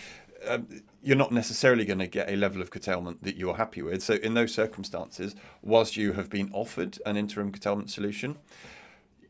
Um, 0.46 0.68
you're 1.02 1.16
not 1.16 1.32
necessarily 1.32 1.84
going 1.84 1.98
to 1.98 2.06
get 2.06 2.28
a 2.28 2.36
level 2.36 2.60
of 2.60 2.70
curtailment 2.70 3.22
that 3.22 3.36
you're 3.36 3.56
happy 3.56 3.80
with. 3.80 4.02
So, 4.02 4.14
in 4.14 4.34
those 4.34 4.52
circumstances, 4.52 5.34
whilst 5.62 5.96
you 5.96 6.12
have 6.12 6.28
been 6.28 6.50
offered 6.52 6.98
an 7.06 7.16
interim 7.16 7.50
curtailment 7.50 7.90
solution, 7.90 8.36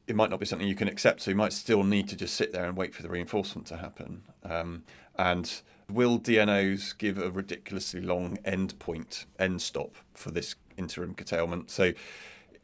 it 0.06 0.14
might 0.16 0.30
not 0.30 0.40
be 0.40 0.46
something 0.46 0.68
you 0.68 0.74
can 0.74 0.88
accept. 0.88 1.22
So 1.22 1.30
you 1.30 1.36
might 1.36 1.52
still 1.52 1.82
need 1.82 2.08
to 2.08 2.16
just 2.16 2.34
sit 2.34 2.52
there 2.52 2.66
and 2.66 2.76
wait 2.76 2.94
for 2.94 3.02
the 3.02 3.08
reinforcement 3.08 3.66
to 3.68 3.76
happen. 3.76 4.22
Um, 4.44 4.84
and 5.18 5.62
will 5.90 6.18
DNOs 6.18 6.96
give 6.96 7.18
a 7.18 7.30
ridiculously 7.30 8.00
long 8.00 8.38
end 8.44 8.78
point, 8.78 9.26
end 9.38 9.62
stop 9.62 9.96
for 10.14 10.30
this 10.30 10.54
interim 10.76 11.14
curtailment? 11.14 11.70
So 11.70 11.92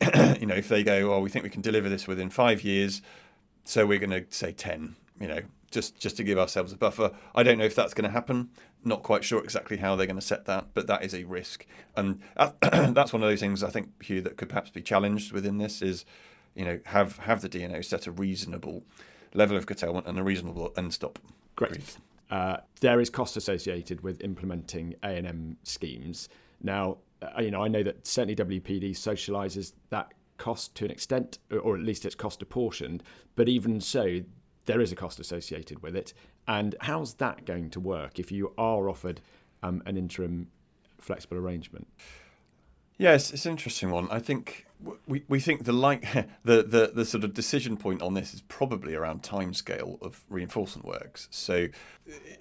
you 0.40 0.46
know, 0.46 0.54
if 0.54 0.68
they 0.68 0.82
go, 0.82 1.10
well, 1.10 1.22
we 1.22 1.30
think 1.30 1.44
we 1.44 1.50
can 1.50 1.62
deliver 1.62 1.88
this 1.88 2.06
within 2.06 2.30
five 2.30 2.62
years, 2.62 3.02
so 3.64 3.86
we're 3.86 3.98
going 3.98 4.10
to 4.10 4.24
say 4.30 4.52
10, 4.52 4.96
you 5.20 5.28
know, 5.28 5.40
just, 5.70 5.98
just 5.98 6.16
to 6.16 6.24
give 6.24 6.38
ourselves 6.38 6.72
a 6.72 6.76
buffer. 6.76 7.12
I 7.34 7.42
don't 7.42 7.58
know 7.58 7.64
if 7.64 7.74
that's 7.74 7.94
going 7.94 8.04
to 8.04 8.10
happen. 8.10 8.50
Not 8.84 9.02
quite 9.02 9.22
sure 9.22 9.42
exactly 9.42 9.76
how 9.76 9.94
they're 9.94 10.06
going 10.06 10.16
to 10.18 10.22
set 10.22 10.44
that, 10.46 10.68
but 10.74 10.86
that 10.88 11.04
is 11.04 11.14
a 11.14 11.24
risk. 11.24 11.66
And 11.96 12.20
that's 12.60 13.12
one 13.12 13.22
of 13.22 13.28
those 13.28 13.40
things 13.40 13.62
I 13.62 13.70
think, 13.70 14.02
Hugh, 14.02 14.20
that 14.22 14.36
could 14.36 14.48
perhaps 14.48 14.70
be 14.70 14.82
challenged 14.82 15.32
within 15.32 15.58
this 15.58 15.82
is, 15.82 16.04
you 16.54 16.64
know, 16.64 16.80
have, 16.86 17.18
have 17.18 17.40
the 17.40 17.48
DNO 17.48 17.84
set 17.84 18.06
a 18.06 18.12
reasonable 18.12 18.82
level 19.34 19.56
of 19.56 19.66
curtailment 19.66 20.06
and 20.06 20.18
a 20.18 20.22
reasonable 20.22 20.72
end 20.76 20.92
stop. 20.92 21.18
Great. 21.56 21.96
Uh, 22.30 22.58
there 22.80 23.00
is 23.00 23.10
cost 23.10 23.36
associated 23.36 24.00
with 24.02 24.22
implementing 24.22 24.94
ANM 25.02 25.56
schemes. 25.62 26.28
Now, 26.62 26.98
uh, 27.20 27.40
you 27.40 27.50
know, 27.50 27.62
I 27.62 27.68
know 27.68 27.82
that 27.82 28.06
certainly 28.06 28.34
WPD 28.34 28.92
socialises 28.92 29.72
that 29.90 30.12
cost 30.38 30.74
to 30.76 30.84
an 30.84 30.90
extent, 30.90 31.38
or 31.62 31.76
at 31.76 31.82
least 31.82 32.04
it's 32.04 32.14
cost 32.14 32.42
apportioned. 32.42 33.02
But 33.36 33.48
even 33.48 33.80
so, 33.80 34.22
there 34.64 34.80
is 34.80 34.92
a 34.92 34.96
cost 34.96 35.20
associated 35.20 35.82
with 35.82 35.94
it. 35.94 36.14
And 36.48 36.74
how's 36.80 37.14
that 37.14 37.44
going 37.44 37.70
to 37.70 37.80
work 37.80 38.18
if 38.18 38.32
you 38.32 38.52
are 38.58 38.88
offered 38.88 39.20
um, 39.62 39.82
an 39.86 39.96
interim 39.96 40.48
flexible 40.98 41.36
arrangement? 41.36 41.86
Yes, 42.98 43.32
it's 43.32 43.46
an 43.46 43.52
interesting 43.52 43.90
one. 43.90 44.08
I 44.10 44.18
think 44.18 44.66
we, 45.06 45.24
we 45.28 45.40
think 45.40 45.64
the 45.64 45.72
like 45.72 46.02
the, 46.44 46.62
the 46.62 46.92
the 46.94 47.04
sort 47.04 47.24
of 47.24 47.34
decision 47.34 47.76
point 47.76 48.02
on 48.02 48.14
this 48.14 48.34
is 48.34 48.40
probably 48.42 48.94
around 48.94 49.22
timescale 49.22 50.00
of 50.02 50.24
reinforcement 50.28 50.86
works. 50.86 51.28
So, 51.30 51.68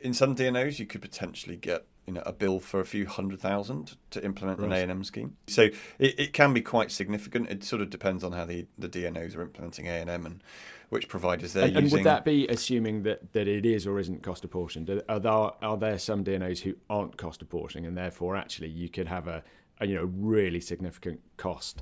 in 0.01 0.13
some 0.13 0.35
DNOs, 0.35 0.79
you 0.79 0.85
could 0.85 1.01
potentially 1.01 1.55
get 1.55 1.85
you 2.05 2.13
know 2.13 2.23
a 2.25 2.33
bill 2.33 2.59
for 2.59 2.79
a 2.79 2.85
few 2.85 3.05
hundred 3.05 3.39
thousand 3.39 3.95
to 4.09 4.23
implement 4.23 4.59
right. 4.59 4.89
an 4.89 4.89
ANM 4.89 5.05
scheme. 5.05 5.37
So 5.47 5.63
it, 5.99 6.19
it 6.19 6.33
can 6.33 6.53
be 6.53 6.61
quite 6.61 6.91
significant. 6.91 7.49
It 7.49 7.63
sort 7.63 7.81
of 7.81 7.89
depends 7.89 8.23
on 8.23 8.31
how 8.31 8.45
the, 8.45 8.65
the 8.77 8.89
DNOs 8.89 9.35
are 9.35 9.41
implementing 9.41 9.85
ANM 9.85 10.25
and 10.25 10.43
which 10.89 11.07
providers 11.07 11.53
they're 11.53 11.65
and, 11.65 11.73
using. 11.73 11.85
And 11.85 11.91
would 11.91 12.03
that 12.03 12.25
be 12.25 12.47
assuming 12.47 13.03
that, 13.03 13.31
that 13.31 13.47
it 13.47 13.65
is 13.65 13.87
or 13.87 13.97
isn't 13.97 14.23
cost 14.23 14.43
apportioned? 14.43 14.89
Are 15.07 15.19
there, 15.19 15.31
are 15.31 15.77
there 15.77 15.97
some 15.97 16.23
DNOs 16.23 16.59
who 16.59 16.75
aren't 16.89 17.17
cost 17.17 17.41
apportioning, 17.41 17.85
and 17.85 17.97
therefore 17.97 18.35
actually 18.35 18.69
you 18.69 18.89
could 18.89 19.07
have 19.07 19.27
a, 19.27 19.41
a 19.79 19.87
you 19.87 19.95
know 19.95 20.11
really 20.17 20.59
significant 20.59 21.21
cost? 21.37 21.81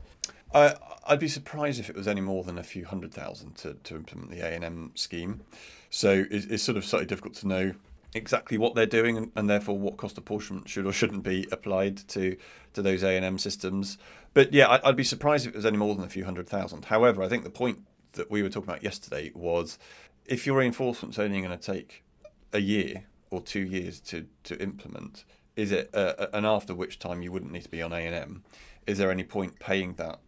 I'd 0.53 1.19
be 1.19 1.27
surprised 1.27 1.79
if 1.79 1.89
it 1.89 1.95
was 1.95 2.07
any 2.07 2.21
more 2.21 2.43
than 2.43 2.57
a 2.57 2.63
few 2.63 2.85
hundred 2.85 3.13
thousand 3.13 3.55
to, 3.57 3.75
to 3.83 3.95
implement 3.95 4.31
the 4.31 4.37
ANM 4.37 4.97
scheme. 4.97 5.41
So 5.89 6.25
it's, 6.29 6.45
it's 6.45 6.63
sort 6.63 6.77
of 6.77 6.85
slightly 6.85 7.07
difficult 7.07 7.35
to 7.35 7.47
know 7.47 7.73
exactly 8.13 8.57
what 8.57 8.75
they're 8.75 8.85
doing 8.85 9.17
and, 9.17 9.31
and, 9.35 9.49
therefore 9.49 9.77
what 9.77 9.97
cost 9.97 10.17
apportionment 10.17 10.67
should 10.67 10.85
or 10.85 10.91
shouldn't 10.91 11.23
be 11.23 11.47
applied 11.51 11.97
to 12.09 12.35
to 12.73 12.81
those 12.81 13.03
ANM 13.03 13.39
systems. 13.39 13.97
But 14.33 14.53
yeah, 14.53 14.67
I, 14.67 14.87
would 14.87 14.95
be 14.95 15.03
surprised 15.03 15.45
if 15.45 15.53
it 15.53 15.55
was 15.55 15.65
any 15.65 15.77
more 15.77 15.95
than 15.95 16.03
a 16.03 16.09
few 16.09 16.25
hundred 16.25 16.47
thousand. 16.47 16.85
However, 16.85 17.23
I 17.23 17.27
think 17.27 17.43
the 17.43 17.49
point 17.49 17.79
that 18.13 18.31
we 18.31 18.41
were 18.41 18.49
talking 18.49 18.69
about 18.69 18.83
yesterday 18.83 19.31
was 19.35 19.77
if 20.25 20.45
your 20.45 20.57
reinforcement's 20.57 21.19
only 21.19 21.41
going 21.41 21.57
to 21.57 21.73
take 21.73 22.03
a 22.51 22.59
year 22.59 23.05
or 23.29 23.41
two 23.41 23.61
years 23.61 23.99
to 24.01 24.25
to 24.43 24.59
implement, 24.61 25.25
is 25.55 25.71
it 25.71 25.89
uh, 25.93 26.27
and 26.33 26.45
after 26.45 26.73
which 26.73 26.99
time 26.99 27.21
you 27.21 27.31
wouldn't 27.31 27.51
need 27.51 27.63
to 27.63 27.69
be 27.69 27.81
on 27.81 27.91
ANM? 27.91 28.41
Is 28.87 28.97
there 28.97 29.11
any 29.11 29.23
point 29.23 29.59
paying 29.59 29.93
that 29.95 30.19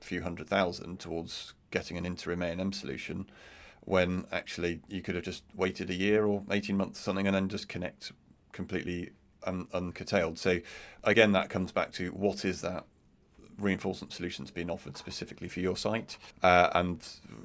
few 0.00 0.22
hundred 0.22 0.48
thousand 0.48 1.00
towards 1.00 1.54
getting 1.70 1.96
an 1.96 2.06
interim 2.06 2.40
ANM 2.40 2.74
solution? 2.74 3.26
when 3.82 4.26
actually 4.30 4.80
you 4.88 5.02
could 5.02 5.14
have 5.14 5.24
just 5.24 5.42
waited 5.54 5.90
a 5.90 5.94
year 5.94 6.26
or 6.26 6.42
18 6.50 6.76
months 6.76 7.00
or 7.00 7.02
something 7.02 7.26
and 7.26 7.34
then 7.34 7.48
just 7.48 7.68
connect 7.68 8.12
completely 8.52 9.10
un- 9.44 9.66
uncurtailed. 9.72 10.38
So 10.38 10.60
again, 11.04 11.32
that 11.32 11.48
comes 11.48 11.72
back 11.72 11.92
to 11.92 12.10
what 12.10 12.44
is 12.44 12.60
that 12.60 12.84
reinforcement 13.58 14.12
solutions 14.12 14.50
being 14.50 14.70
offered 14.70 14.96
specifically 14.96 15.48
for 15.48 15.60
your 15.60 15.76
site 15.76 16.16
uh, 16.42 16.70
and 16.74 17.00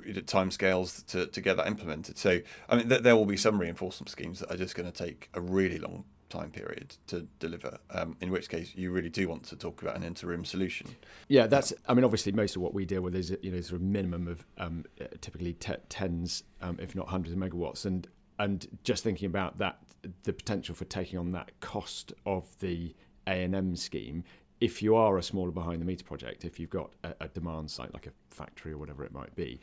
timescales 0.05 1.05
to, 1.07 1.25
to 1.27 1.41
get 1.41 1.57
that 1.57 1.67
implemented. 1.67 2.17
So, 2.17 2.39
I 2.69 2.77
mean, 2.77 2.89
th- 2.89 3.01
there 3.01 3.15
will 3.15 3.25
be 3.25 3.37
some 3.37 3.59
reinforcement 3.59 4.09
schemes 4.09 4.39
that 4.39 4.51
are 4.51 4.57
just 4.57 4.75
going 4.75 4.89
to 4.89 5.05
take 5.05 5.29
a 5.33 5.41
really 5.41 5.77
long 5.77 6.05
time 6.29 6.51
period 6.51 6.95
to 7.07 7.27
deliver. 7.39 7.77
Um, 7.91 8.17
in 8.21 8.31
which 8.31 8.49
case, 8.49 8.73
you 8.75 8.91
really 8.91 9.09
do 9.09 9.27
want 9.27 9.43
to 9.45 9.55
talk 9.55 9.81
about 9.81 9.95
an 9.95 10.03
interim 10.03 10.45
solution. 10.45 10.95
Yeah, 11.27 11.47
that's. 11.47 11.73
I 11.87 11.93
mean, 11.93 12.03
obviously, 12.03 12.31
most 12.31 12.55
of 12.55 12.61
what 12.61 12.73
we 12.73 12.85
deal 12.85 13.01
with 13.01 13.15
is 13.15 13.35
you 13.41 13.51
know 13.51 13.61
sort 13.61 13.81
of 13.81 13.81
minimum 13.81 14.27
of 14.27 14.45
um, 14.57 14.85
typically 15.21 15.53
t- 15.53 15.73
tens, 15.89 16.43
um, 16.61 16.77
if 16.81 16.95
not 16.95 17.07
hundreds 17.07 17.33
of 17.33 17.39
megawatts, 17.39 17.85
and 17.85 18.07
and 18.39 18.67
just 18.83 19.03
thinking 19.03 19.27
about 19.27 19.57
that, 19.57 19.79
the 20.23 20.33
potential 20.33 20.75
for 20.75 20.85
taking 20.85 21.19
on 21.19 21.31
that 21.31 21.51
cost 21.59 22.13
of 22.25 22.57
the 22.59 22.93
ANM 23.27 23.77
scheme. 23.77 24.23
If 24.61 24.81
you 24.81 24.95
are 24.95 25.17
a 25.17 25.23
smaller 25.23 25.51
behind 25.51 25.81
the 25.81 25.85
meter 25.85 26.05
project, 26.05 26.45
if 26.45 26.59
you've 26.59 26.69
got 26.69 26.91
a, 27.03 27.13
a 27.21 27.27
demand 27.27 27.69
site 27.69 27.93
like 27.93 28.07
a 28.07 28.11
factory 28.29 28.71
or 28.71 28.77
whatever 28.77 29.03
it 29.03 29.11
might 29.11 29.35
be, 29.35 29.59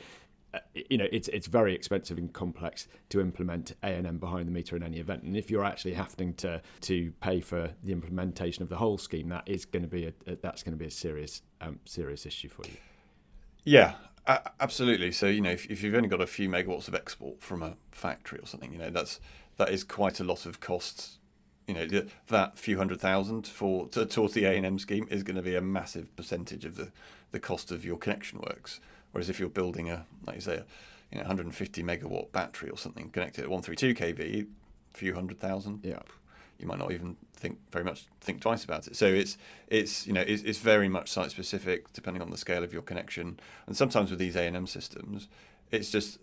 you 0.73 0.97
know 0.97 1.07
it's 1.11 1.27
it's 1.29 1.47
very 1.47 1.73
expensive 1.73 2.17
and 2.17 2.31
complex 2.33 2.87
to 3.09 3.19
implement 3.21 3.73
ANM 3.83 4.19
behind 4.19 4.47
the 4.47 4.51
meter 4.51 4.75
in 4.75 4.83
any 4.83 4.97
event. 4.97 5.23
And 5.23 5.35
if 5.35 5.49
you're 5.49 5.65
actually 5.65 5.93
having 5.93 6.33
to 6.35 6.61
to 6.81 7.11
pay 7.21 7.41
for 7.41 7.69
the 7.83 7.91
implementation 7.91 8.63
of 8.63 8.69
the 8.69 8.75
whole 8.75 8.97
scheme, 8.97 9.29
that 9.29 9.43
is 9.47 9.65
going 9.65 9.83
to 9.83 9.89
be 9.89 10.05
a, 10.05 10.35
that's 10.41 10.63
going 10.63 10.73
to 10.73 10.79
be 10.79 10.87
a 10.87 10.91
serious 10.91 11.41
um, 11.61 11.79
serious 11.85 12.25
issue 12.25 12.49
for 12.49 12.65
you. 12.65 12.77
Yeah, 13.63 13.93
absolutely. 14.59 15.11
So 15.11 15.27
you 15.27 15.41
know, 15.41 15.51
if, 15.51 15.69
if 15.69 15.83
you've 15.83 15.95
only 15.95 16.09
got 16.09 16.21
a 16.21 16.27
few 16.27 16.49
megawatts 16.49 16.87
of 16.87 16.95
export 16.95 17.41
from 17.41 17.63
a 17.63 17.75
factory 17.91 18.39
or 18.39 18.45
something, 18.45 18.71
you 18.71 18.79
know 18.79 18.89
that's 18.89 19.19
that 19.57 19.69
is 19.69 19.83
quite 19.83 20.19
a 20.19 20.23
lot 20.23 20.45
of 20.45 20.59
costs. 20.59 21.17
You 21.67 21.73
know 21.73 22.03
that 22.27 22.59
few 22.59 22.77
hundred 22.77 22.99
thousand 22.99 23.47
for 23.47 23.87
to, 23.89 24.05
towards 24.05 24.33
the 24.33 24.43
ANM 24.43 24.79
scheme 24.79 25.07
is 25.09 25.23
going 25.23 25.37
to 25.37 25.41
be 25.41 25.55
a 25.55 25.61
massive 25.61 26.13
percentage 26.15 26.65
of 26.65 26.75
the 26.75 26.91
the 27.31 27.39
cost 27.39 27.71
of 27.71 27.83
your 27.83 27.97
connection 27.97 28.39
works. 28.39 28.79
Whereas 29.13 29.29
if 29.29 29.39
you're 29.39 29.49
building 29.49 29.89
a, 29.89 30.05
like 30.27 30.35
you 30.35 30.41
say, 30.41 30.57
a 30.57 30.65
you 31.11 31.19
know, 31.19 31.21
150 31.21 31.83
megawatt 31.83 32.31
battery 32.31 32.69
or 32.69 32.77
something 32.77 33.09
connected 33.09 33.43
at 33.43 33.49
132 33.49 33.93
kV, 33.93 34.47
a 34.93 34.97
few 34.97 35.13
hundred 35.13 35.39
thousand, 35.39 35.79
yeah, 35.83 35.99
you 36.59 36.67
might 36.67 36.79
not 36.79 36.91
even 36.91 37.15
think 37.33 37.59
very 37.71 37.85
much 37.85 38.05
think 38.19 38.41
twice 38.41 38.63
about 38.63 38.87
it. 38.87 38.95
So 38.95 39.05
it's 39.05 39.37
it's 39.67 40.05
you 40.05 40.13
know 40.13 40.21
it's, 40.21 40.43
it's 40.43 40.59
very 40.59 40.89
much 40.89 41.09
site 41.09 41.31
specific 41.31 41.93
depending 41.93 42.21
on 42.21 42.31
the 42.31 42.37
scale 42.37 42.63
of 42.63 42.73
your 42.73 42.81
connection. 42.81 43.39
And 43.67 43.77
sometimes 43.77 44.09
with 44.09 44.19
these 44.19 44.35
ANM 44.35 44.67
systems, 44.67 45.29
it's 45.71 45.89
just 45.89 46.19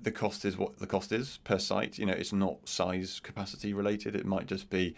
the 0.00 0.12
cost 0.12 0.44
is 0.44 0.56
what 0.56 0.78
the 0.78 0.86
cost 0.86 1.12
is 1.12 1.38
per 1.44 1.58
site. 1.58 1.98
You 1.98 2.06
know, 2.06 2.12
it's 2.14 2.32
not 2.32 2.68
size 2.68 3.20
capacity 3.20 3.72
related. 3.74 4.14
It 4.14 4.24
might 4.24 4.46
just 4.46 4.70
be 4.70 4.94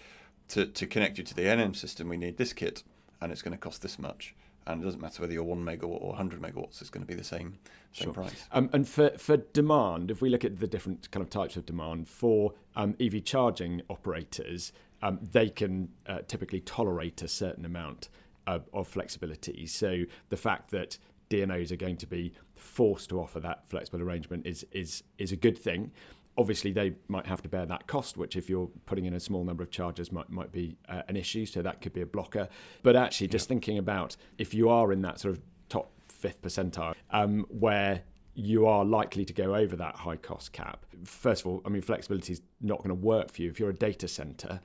to, 0.50 0.66
to 0.66 0.86
connect 0.86 1.18
you 1.18 1.24
to 1.24 1.34
the 1.34 1.42
ANM 1.42 1.74
system, 1.74 2.08
we 2.08 2.16
need 2.16 2.36
this 2.36 2.52
kit, 2.52 2.82
and 3.20 3.32
it's 3.32 3.42
going 3.42 3.52
to 3.52 3.58
cost 3.58 3.82
this 3.82 3.98
much 3.98 4.34
and 4.72 4.82
it 4.82 4.84
doesn't 4.84 5.00
matter 5.00 5.22
whether 5.22 5.32
you're 5.32 5.44
one 5.44 5.64
megawatt 5.64 6.02
or 6.02 6.08
100 6.08 6.40
megawatts, 6.40 6.80
it's 6.80 6.90
going 6.90 7.02
to 7.02 7.08
be 7.08 7.14
the 7.14 7.24
same 7.24 7.58
same 7.92 8.06
sure. 8.06 8.12
price. 8.14 8.44
Um, 8.52 8.70
and 8.72 8.88
for 8.88 9.10
for 9.18 9.36
demand, 9.36 10.10
if 10.10 10.22
we 10.22 10.28
look 10.30 10.44
at 10.44 10.58
the 10.58 10.66
different 10.66 11.10
kind 11.10 11.22
of 11.22 11.30
types 11.30 11.56
of 11.56 11.66
demand 11.66 12.08
for 12.08 12.54
um, 12.76 12.94
EV 13.00 13.24
charging 13.24 13.82
operators, 13.90 14.72
um, 15.02 15.18
they 15.32 15.48
can 15.48 15.88
uh, 16.06 16.18
typically 16.26 16.60
tolerate 16.60 17.22
a 17.22 17.28
certain 17.28 17.64
amount 17.64 18.08
of, 18.46 18.68
of 18.72 18.88
flexibility. 18.88 19.66
So 19.66 20.04
the 20.28 20.36
fact 20.36 20.70
that 20.70 20.98
DNOs 21.30 21.70
are 21.70 21.76
going 21.76 21.96
to 21.96 22.06
be 22.06 22.32
forced 22.56 23.08
to 23.10 23.20
offer 23.20 23.40
that 23.40 23.66
flexible 23.68 24.02
arrangement 24.02 24.46
is 24.46 24.66
is 24.72 25.02
is 25.18 25.32
a 25.32 25.36
good 25.36 25.58
thing 25.58 25.92
obviously 26.40 26.72
they 26.72 26.94
might 27.08 27.26
have 27.26 27.42
to 27.42 27.48
bear 27.48 27.66
that 27.66 27.86
cost, 27.86 28.16
which 28.16 28.34
if 28.34 28.48
you're 28.48 28.70
putting 28.86 29.04
in 29.04 29.12
a 29.12 29.20
small 29.20 29.44
number 29.44 29.62
of 29.62 29.70
charges 29.70 30.10
might 30.10 30.30
might 30.30 30.50
be 30.50 30.74
uh, 30.88 31.02
an 31.08 31.16
issue. 31.16 31.44
So 31.44 31.60
that 31.60 31.82
could 31.82 31.92
be 31.92 32.00
a 32.00 32.06
blocker. 32.06 32.48
But 32.82 32.96
actually, 32.96 33.28
just 33.28 33.46
yeah. 33.46 33.48
thinking 33.48 33.78
about 33.78 34.16
if 34.38 34.54
you 34.54 34.70
are 34.70 34.90
in 34.90 35.02
that 35.02 35.20
sort 35.20 35.34
of 35.34 35.42
top 35.68 35.92
fifth 36.08 36.40
percentile, 36.40 36.94
um, 37.10 37.44
where 37.50 38.02
you 38.34 38.66
are 38.66 38.84
likely 38.86 39.24
to 39.26 39.34
go 39.34 39.54
over 39.54 39.76
that 39.76 39.94
high 39.94 40.16
cost 40.16 40.52
cap. 40.52 40.86
First 41.04 41.42
of 41.42 41.48
all, 41.48 41.62
I 41.66 41.68
mean, 41.68 41.82
flexibility 41.82 42.32
is 42.32 42.40
not 42.62 42.78
going 42.78 42.88
to 42.88 42.94
work 42.94 43.30
for 43.30 43.42
you 43.42 43.50
if 43.50 43.60
you're 43.60 43.70
a 43.70 43.74
data 43.74 44.08
center. 44.08 44.60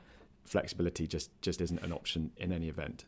Flexibility 0.45 1.05
just 1.05 1.29
just 1.41 1.59
isn't 1.59 1.81
an 1.83 1.91
option 1.91 2.31
in 2.37 2.53
any 2.53 2.69
event. 2.69 3.03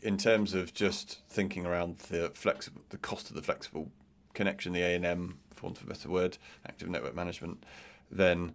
In 0.00 0.16
terms 0.16 0.54
of 0.54 0.72
just 0.72 1.18
thinking 1.28 1.66
around 1.66 1.98
the 1.98 2.30
flexible, 2.32 2.80
the 2.88 2.98
cost 2.98 3.28
of 3.28 3.36
the 3.36 3.42
flexible 3.42 3.90
connection, 4.32 4.72
the 4.72 4.80
ANM, 4.80 5.34
for 5.58 5.66
want 5.66 5.78
of 5.78 5.84
a 5.84 5.86
better 5.88 6.08
word, 6.08 6.38
active 6.66 6.88
network 6.88 7.14
management 7.14 7.64
then 8.10 8.54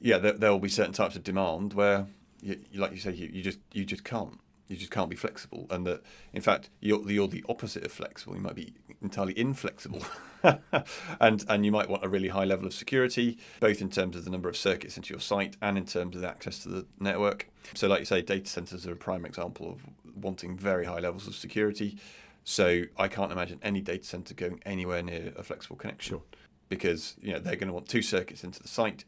yeah, 0.00 0.18
there, 0.18 0.32
there 0.32 0.50
will 0.50 0.58
be 0.58 0.68
certain 0.68 0.92
types 0.92 1.16
of 1.16 1.24
demand 1.24 1.74
where, 1.74 2.06
you, 2.40 2.58
like 2.74 2.92
you 2.92 2.98
say, 2.98 3.12
you, 3.12 3.28
you 3.32 3.42
just 3.42 3.58
you 3.72 3.84
just 3.84 4.04
can't 4.04 4.38
you 4.68 4.76
just 4.76 4.90
can't 4.90 5.08
be 5.08 5.16
flexible, 5.16 5.66
and 5.70 5.86
that 5.86 6.02
in 6.32 6.42
fact 6.42 6.70
you're, 6.80 7.10
you're 7.10 7.28
the 7.28 7.44
opposite 7.48 7.84
of 7.84 7.90
flexible. 7.90 8.36
You 8.36 8.42
might 8.42 8.54
be 8.54 8.74
entirely 9.02 9.36
inflexible, 9.38 10.04
and 11.20 11.44
and 11.48 11.64
you 11.64 11.72
might 11.72 11.88
want 11.88 12.04
a 12.04 12.08
really 12.08 12.28
high 12.28 12.44
level 12.44 12.66
of 12.66 12.74
security, 12.74 13.38
both 13.60 13.80
in 13.80 13.90
terms 13.90 14.14
of 14.14 14.24
the 14.24 14.30
number 14.30 14.48
of 14.48 14.56
circuits 14.56 14.96
into 14.96 15.12
your 15.12 15.20
site 15.20 15.56
and 15.62 15.78
in 15.78 15.86
terms 15.86 16.16
of 16.16 16.24
access 16.24 16.60
to 16.60 16.68
the 16.68 16.86
network. 17.00 17.48
So, 17.74 17.88
like 17.88 18.00
you 18.00 18.06
say, 18.06 18.22
data 18.22 18.48
centers 18.48 18.86
are 18.86 18.92
a 18.92 18.96
prime 18.96 19.24
example 19.24 19.70
of 19.70 19.86
wanting 20.14 20.56
very 20.56 20.84
high 20.84 21.00
levels 21.00 21.26
of 21.26 21.34
security. 21.34 21.98
So, 22.44 22.84
I 22.96 23.08
can't 23.08 23.32
imagine 23.32 23.58
any 23.62 23.80
data 23.80 24.04
center 24.04 24.34
going 24.34 24.60
anywhere 24.64 25.02
near 25.02 25.32
a 25.36 25.42
flexible 25.42 25.76
connection. 25.76 26.18
Sure 26.18 26.22
because 26.68 27.16
you 27.20 27.32
know 27.32 27.38
they're 27.38 27.56
going 27.56 27.68
to 27.68 27.74
want 27.74 27.88
two 27.88 28.02
circuits 28.02 28.44
into 28.44 28.62
the 28.62 28.68
site. 28.68 29.04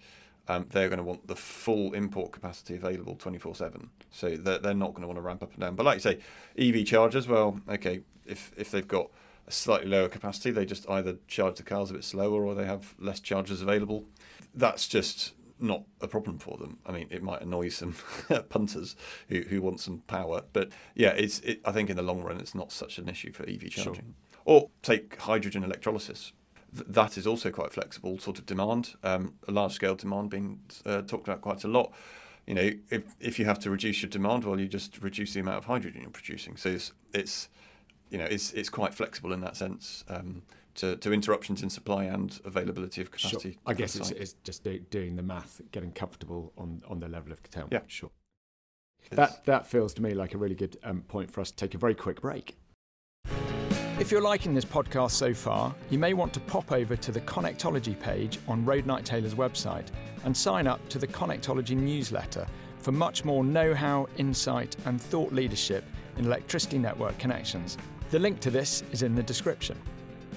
Um, 0.48 0.66
they're 0.70 0.88
going 0.88 0.98
to 0.98 1.04
want 1.04 1.28
the 1.28 1.36
full 1.36 1.92
import 1.92 2.32
capacity 2.32 2.74
available 2.74 3.14
24 3.14 3.54
7. 3.54 3.90
So 4.10 4.36
they're, 4.36 4.58
they're 4.58 4.74
not 4.74 4.94
going 4.94 5.02
to 5.02 5.06
want 5.06 5.18
to 5.18 5.22
ramp 5.22 5.42
up 5.42 5.52
and 5.52 5.60
down. 5.60 5.76
But 5.76 5.86
like 5.86 5.96
you 5.96 6.00
say, 6.00 6.18
EV 6.58 6.84
chargers, 6.86 7.28
well, 7.28 7.60
okay, 7.68 8.00
if, 8.26 8.50
if 8.56 8.72
they've 8.72 8.88
got 8.88 9.10
a 9.50 9.52
slightly 9.52 9.88
lower 9.88 10.08
capacity. 10.08 10.50
They 10.50 10.64
just 10.64 10.88
either 10.88 11.16
charge 11.28 11.56
the 11.56 11.62
cars 11.62 11.90
a 11.90 11.94
bit 11.94 12.04
slower 12.04 12.44
or 12.44 12.54
they 12.54 12.64
have 12.64 12.94
less 12.98 13.20
chargers 13.20 13.60
available. 13.60 14.04
That's 14.54 14.88
just 14.88 15.32
not 15.58 15.82
a 16.00 16.08
problem 16.08 16.38
for 16.38 16.56
them. 16.56 16.78
I 16.86 16.92
mean, 16.92 17.08
it 17.10 17.22
might 17.22 17.42
annoy 17.42 17.68
some 17.68 17.94
punters 18.48 18.96
who, 19.28 19.42
who 19.42 19.60
want 19.60 19.80
some 19.80 19.98
power, 20.06 20.42
but 20.52 20.70
yeah, 20.94 21.10
it's. 21.10 21.40
It, 21.40 21.60
I 21.64 21.72
think 21.72 21.90
in 21.90 21.96
the 21.96 22.02
long 22.02 22.22
run, 22.22 22.40
it's 22.40 22.54
not 22.54 22.72
such 22.72 22.98
an 22.98 23.08
issue 23.08 23.32
for 23.32 23.42
EV 23.42 23.70
charging. 23.70 23.94
Sure. 23.94 24.04
Or 24.46 24.70
take 24.82 25.16
hydrogen 25.16 25.62
electrolysis. 25.64 26.32
Th- 26.74 26.86
that 26.88 27.18
is 27.18 27.26
also 27.26 27.50
quite 27.50 27.72
flexible 27.72 28.18
sort 28.18 28.38
of 28.38 28.46
demand, 28.46 28.94
um, 29.02 29.34
a 29.48 29.52
large 29.52 29.72
scale 29.72 29.94
demand 29.94 30.30
being 30.30 30.60
uh, 30.86 31.02
talked 31.02 31.28
about 31.28 31.40
quite 31.40 31.64
a 31.64 31.68
lot. 31.68 31.92
You 32.46 32.54
know, 32.54 32.70
if 32.90 33.02
if 33.20 33.38
you 33.38 33.44
have 33.44 33.58
to 33.60 33.70
reduce 33.70 34.02
your 34.02 34.10
demand, 34.10 34.44
well, 34.44 34.58
you 34.58 34.66
just 34.66 35.02
reduce 35.02 35.34
the 35.34 35.40
amount 35.40 35.58
of 35.58 35.64
hydrogen 35.66 36.02
you're 36.02 36.10
producing. 36.10 36.56
So 36.56 36.70
it's, 36.70 36.92
it's 37.12 37.48
you 38.10 38.18
know, 38.18 38.24
it's 38.24 38.52
it's 38.52 38.68
quite 38.68 38.94
flexible 38.94 39.32
in 39.32 39.40
that 39.40 39.56
sense. 39.56 40.04
Um, 40.08 40.42
to, 40.76 40.96
to 40.96 41.12
interruptions 41.12 41.62
in 41.62 41.68
supply 41.68 42.04
and 42.04 42.40
availability 42.44 43.00
of 43.00 43.10
capacity. 43.10 43.52
Sure. 43.52 43.60
I 43.66 43.74
guess 43.74 43.96
it's, 43.96 44.12
it's, 44.12 44.34
just 44.44 44.62
do, 44.62 44.78
doing 44.78 45.16
the 45.16 45.22
math, 45.22 45.60
getting 45.72 45.90
comfortable 45.92 46.52
on, 46.56 46.80
on 46.88 47.00
the 47.00 47.08
level 47.08 47.32
of 47.32 47.42
curtailment. 47.42 47.72
Yeah, 47.72 47.80
sure. 47.88 48.10
That 49.10 49.44
that 49.46 49.66
feels 49.66 49.92
to 49.94 50.02
me 50.02 50.14
like 50.14 50.34
a 50.34 50.38
really 50.38 50.54
good 50.54 50.76
um, 50.84 51.02
point 51.02 51.30
for 51.30 51.40
us 51.40 51.50
to 51.50 51.56
take 51.56 51.74
a 51.74 51.78
very 51.78 51.94
quick 51.94 52.20
break. 52.20 52.56
If 54.00 54.10
you're 54.10 54.22
liking 54.22 54.54
this 54.54 54.64
podcast 54.64 55.10
so 55.10 55.34
far, 55.34 55.74
you 55.90 55.98
may 55.98 56.14
want 56.14 56.32
to 56.32 56.40
pop 56.40 56.72
over 56.72 56.96
to 56.96 57.12
the 57.12 57.20
Connectology 57.20 58.00
page 58.00 58.38
on 58.48 58.64
Roadnight 58.64 59.04
Taylor's 59.04 59.34
website 59.34 59.88
and 60.24 60.34
sign 60.34 60.66
up 60.66 60.80
to 60.88 60.98
the 60.98 61.06
Connectology 61.06 61.76
newsletter 61.76 62.46
for 62.78 62.92
much 62.92 63.26
more 63.26 63.44
know 63.44 63.74
how, 63.74 64.08
insight, 64.16 64.74
and 64.86 64.98
thought 64.98 65.34
leadership 65.34 65.84
in 66.16 66.24
electricity 66.24 66.78
network 66.78 67.18
connections. 67.18 67.76
The 68.10 68.18
link 68.18 68.40
to 68.40 68.50
this 68.50 68.84
is 68.90 69.02
in 69.02 69.14
the 69.14 69.22
description. 69.22 69.78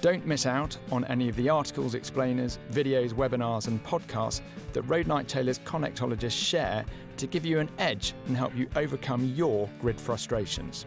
Don't 0.01 0.25
miss 0.25 0.45
out 0.45 0.77
on 0.91 1.05
any 1.05 1.29
of 1.29 1.37
the 1.37 1.47
articles, 1.47 1.95
explainers, 1.95 2.59
videos, 2.73 3.13
webinars, 3.13 3.67
and 3.67 3.81
podcasts 3.85 4.41
that 4.73 4.83
Roadnight 4.89 5.27
Taylor's 5.27 5.59
connectologists 5.59 6.31
share 6.31 6.83
to 7.15 7.27
give 7.27 7.45
you 7.45 7.59
an 7.59 7.69
edge 7.77 8.13
and 8.27 8.35
help 8.35 8.53
you 8.57 8.67
overcome 8.75 9.33
your 9.33 9.69
grid 9.79 10.01
frustrations. 10.01 10.85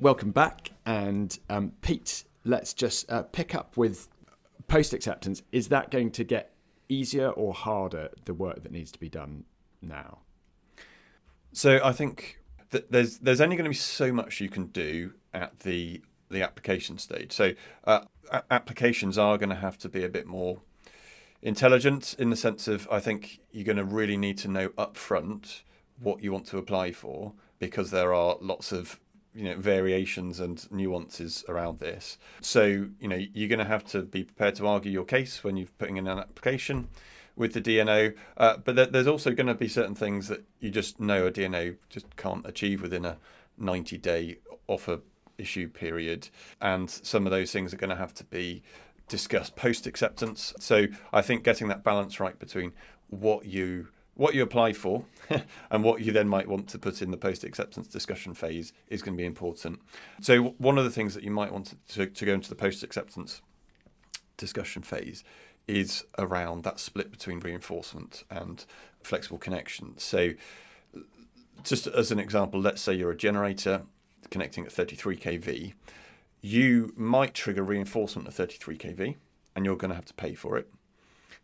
Welcome 0.00 0.32
back, 0.32 0.70
and 0.84 1.38
um, 1.48 1.72
Pete, 1.80 2.24
let's 2.44 2.74
just 2.74 3.10
uh, 3.10 3.22
pick 3.22 3.54
up 3.54 3.76
with 3.76 4.08
post 4.66 4.92
acceptance. 4.92 5.42
Is 5.52 5.68
that 5.68 5.90
going 5.90 6.10
to 6.12 6.24
get 6.24 6.52
easier 6.88 7.28
or 7.28 7.54
harder, 7.54 8.10
the 8.24 8.34
work 8.34 8.62
that 8.64 8.72
needs 8.72 8.90
to 8.92 8.98
be 8.98 9.08
done 9.08 9.44
now? 9.80 10.18
So 11.52 11.80
I 11.82 11.92
think 11.92 12.40
that 12.70 12.90
there's 12.90 13.18
there's 13.18 13.40
only 13.40 13.56
going 13.56 13.64
to 13.64 13.70
be 13.70 13.76
so 13.76 14.12
much 14.12 14.40
you 14.40 14.48
can 14.48 14.66
do 14.66 15.12
at 15.32 15.60
the 15.60 16.02
the 16.28 16.42
application 16.42 16.98
stage. 16.98 17.32
So 17.32 17.52
uh, 17.84 18.00
applications 18.50 19.16
are 19.16 19.38
going 19.38 19.50
to 19.50 19.54
have 19.54 19.78
to 19.78 19.88
be 19.88 20.04
a 20.04 20.08
bit 20.08 20.26
more 20.26 20.58
intelligent 21.40 22.16
in 22.18 22.30
the 22.30 22.36
sense 22.36 22.66
of 22.66 22.88
I 22.90 22.98
think 22.98 23.40
you're 23.52 23.64
going 23.64 23.76
to 23.76 23.84
really 23.84 24.16
need 24.16 24.38
to 24.38 24.48
know 24.48 24.70
upfront 24.70 25.62
what 26.00 26.22
you 26.22 26.32
want 26.32 26.46
to 26.46 26.58
apply 26.58 26.90
for 26.90 27.32
because 27.60 27.92
there 27.92 28.12
are 28.12 28.36
lots 28.40 28.72
of 28.72 28.98
you 29.34 29.44
know 29.44 29.56
variations 29.56 30.40
and 30.40 30.70
nuances 30.70 31.44
around 31.48 31.78
this. 31.78 32.18
So 32.40 32.64
you 32.64 33.08
know 33.08 33.16
you're 33.16 33.48
going 33.48 33.58
to 33.58 33.64
have 33.64 33.84
to 33.86 34.02
be 34.02 34.24
prepared 34.24 34.54
to 34.56 34.66
argue 34.66 34.92
your 34.92 35.04
case 35.04 35.42
when 35.42 35.56
you're 35.56 35.68
putting 35.78 35.96
in 35.96 36.06
an 36.06 36.18
application 36.18 36.88
with 37.36 37.52
the 37.52 37.60
DNO. 37.60 38.14
Uh, 38.36 38.56
but 38.58 38.92
there's 38.92 39.06
also 39.06 39.32
going 39.32 39.46
to 39.46 39.54
be 39.54 39.68
certain 39.68 39.94
things 39.94 40.28
that 40.28 40.44
you 40.60 40.70
just 40.70 41.00
know 41.00 41.26
a 41.26 41.32
DNO 41.32 41.76
just 41.88 42.16
can't 42.16 42.46
achieve 42.46 42.80
within 42.80 43.04
a 43.04 43.18
90 43.58 43.98
day 43.98 44.38
offer 44.66 45.00
issue 45.36 45.68
period, 45.68 46.28
and 46.60 46.88
some 46.88 47.26
of 47.26 47.32
those 47.32 47.50
things 47.52 47.74
are 47.74 47.78
going 47.78 47.90
to 47.90 47.96
have 47.96 48.14
to 48.14 48.24
be 48.24 48.62
discussed 49.08 49.56
post 49.56 49.86
acceptance. 49.86 50.54
So 50.58 50.86
I 51.12 51.22
think 51.22 51.44
getting 51.44 51.68
that 51.68 51.84
balance 51.84 52.20
right 52.20 52.38
between 52.38 52.72
what 53.08 53.44
you 53.44 53.88
what 54.14 54.34
you 54.34 54.42
apply 54.42 54.72
for 54.72 55.04
and 55.70 55.84
what 55.84 56.00
you 56.00 56.12
then 56.12 56.28
might 56.28 56.48
want 56.48 56.68
to 56.68 56.78
put 56.78 57.02
in 57.02 57.10
the 57.10 57.16
post 57.16 57.44
acceptance 57.44 57.88
discussion 57.88 58.34
phase 58.34 58.72
is 58.88 59.02
going 59.02 59.16
to 59.16 59.20
be 59.20 59.26
important. 59.26 59.80
So 60.20 60.54
one 60.58 60.78
of 60.78 60.84
the 60.84 60.90
things 60.90 61.14
that 61.14 61.24
you 61.24 61.30
might 61.30 61.52
want 61.52 61.74
to, 61.90 62.06
to 62.06 62.24
go 62.24 62.34
into 62.34 62.48
the 62.48 62.54
post 62.54 62.82
acceptance 62.82 63.42
discussion 64.36 64.82
phase 64.82 65.24
is 65.66 66.04
around 66.18 66.62
that 66.64 66.78
split 66.78 67.10
between 67.10 67.40
reinforcement 67.40 68.24
and 68.30 68.64
flexible 69.02 69.38
connection. 69.38 69.98
So 69.98 70.32
just 71.62 71.86
as 71.86 72.10
an 72.10 72.18
example, 72.18 72.60
let's 72.60 72.82
say 72.82 72.94
you're 72.94 73.10
a 73.10 73.16
generator 73.16 73.82
connecting 74.30 74.64
at 74.64 74.72
33 74.72 75.16
kV, 75.16 75.72
you 76.40 76.92
might 76.96 77.34
trigger 77.34 77.62
reinforcement 77.62 78.28
at 78.28 78.34
33 78.34 78.76
kV, 78.76 79.16
and 79.56 79.64
you're 79.64 79.76
going 79.76 79.88
to 79.88 79.94
have 79.94 80.04
to 80.04 80.14
pay 80.14 80.34
for 80.34 80.58
it 80.58 80.68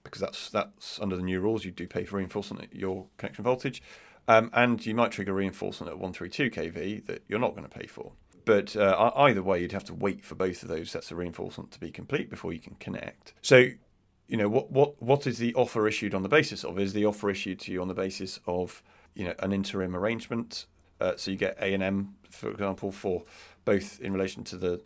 because 0.04 0.20
that's 0.20 0.50
that's 0.50 0.98
under 1.00 1.16
the 1.16 1.22
new 1.22 1.40
rules. 1.40 1.64
You 1.64 1.70
do 1.70 1.86
pay 1.86 2.04
for 2.04 2.16
reinforcement 2.16 2.64
at 2.64 2.74
your 2.74 3.06
connection 3.18 3.44
voltage, 3.44 3.82
um, 4.28 4.50
and 4.52 4.84
you 4.84 4.94
might 4.94 5.12
trigger 5.12 5.34
reinforcement 5.34 5.90
at 5.90 5.98
132 5.98 6.50
kV 6.50 7.06
that 7.06 7.22
you're 7.28 7.38
not 7.38 7.54
going 7.56 7.68
to 7.68 7.78
pay 7.78 7.86
for. 7.86 8.12
But 8.44 8.74
uh, 8.74 9.12
either 9.16 9.42
way, 9.42 9.60
you'd 9.60 9.72
have 9.72 9.84
to 9.84 9.94
wait 9.94 10.24
for 10.24 10.34
both 10.34 10.62
of 10.62 10.68
those 10.68 10.90
sets 10.90 11.10
of 11.10 11.18
reinforcement 11.18 11.70
to 11.72 11.80
be 11.80 11.90
complete 11.90 12.30
before 12.30 12.52
you 12.52 12.58
can 12.58 12.74
connect. 12.76 13.34
So, 13.42 13.66
you 14.28 14.36
know, 14.36 14.48
what 14.48 14.70
what 14.70 15.00
what 15.02 15.26
is 15.26 15.38
the 15.38 15.54
offer 15.54 15.86
issued 15.86 16.14
on 16.14 16.22
the 16.22 16.28
basis 16.28 16.64
of? 16.64 16.78
Is 16.78 16.92
the 16.92 17.04
offer 17.04 17.30
issued 17.30 17.60
to 17.60 17.72
you 17.72 17.82
on 17.82 17.88
the 17.88 17.94
basis 17.94 18.40
of 18.46 18.82
you 19.14 19.24
know 19.24 19.34
an 19.40 19.52
interim 19.52 19.94
arrangement 19.94 20.66
uh, 21.00 21.14
so 21.16 21.30
you 21.30 21.36
get 21.36 21.58
ANM, 21.58 22.10
for 22.30 22.50
example, 22.50 22.92
for 22.92 23.24
both 23.64 24.00
in 24.00 24.12
relation 24.12 24.44
to 24.44 24.56
the 24.56 24.80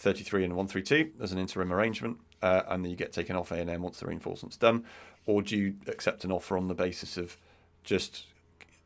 33 0.00 0.44
and 0.44 0.56
132 0.56 1.12
as 1.22 1.30
an 1.30 1.38
interim 1.38 1.72
arrangement, 1.72 2.16
uh, 2.40 2.62
and 2.68 2.82
then 2.82 2.90
you 2.90 2.96
get 2.96 3.12
taken 3.12 3.36
off 3.36 3.50
ANM 3.50 3.80
once 3.80 4.00
the 4.00 4.06
reinforcement's 4.06 4.56
done, 4.56 4.84
or 5.26 5.42
do 5.42 5.56
you 5.56 5.74
accept 5.86 6.24
an 6.24 6.32
offer 6.32 6.56
on 6.56 6.68
the 6.68 6.74
basis 6.74 7.18
of 7.18 7.36
just 7.84 8.26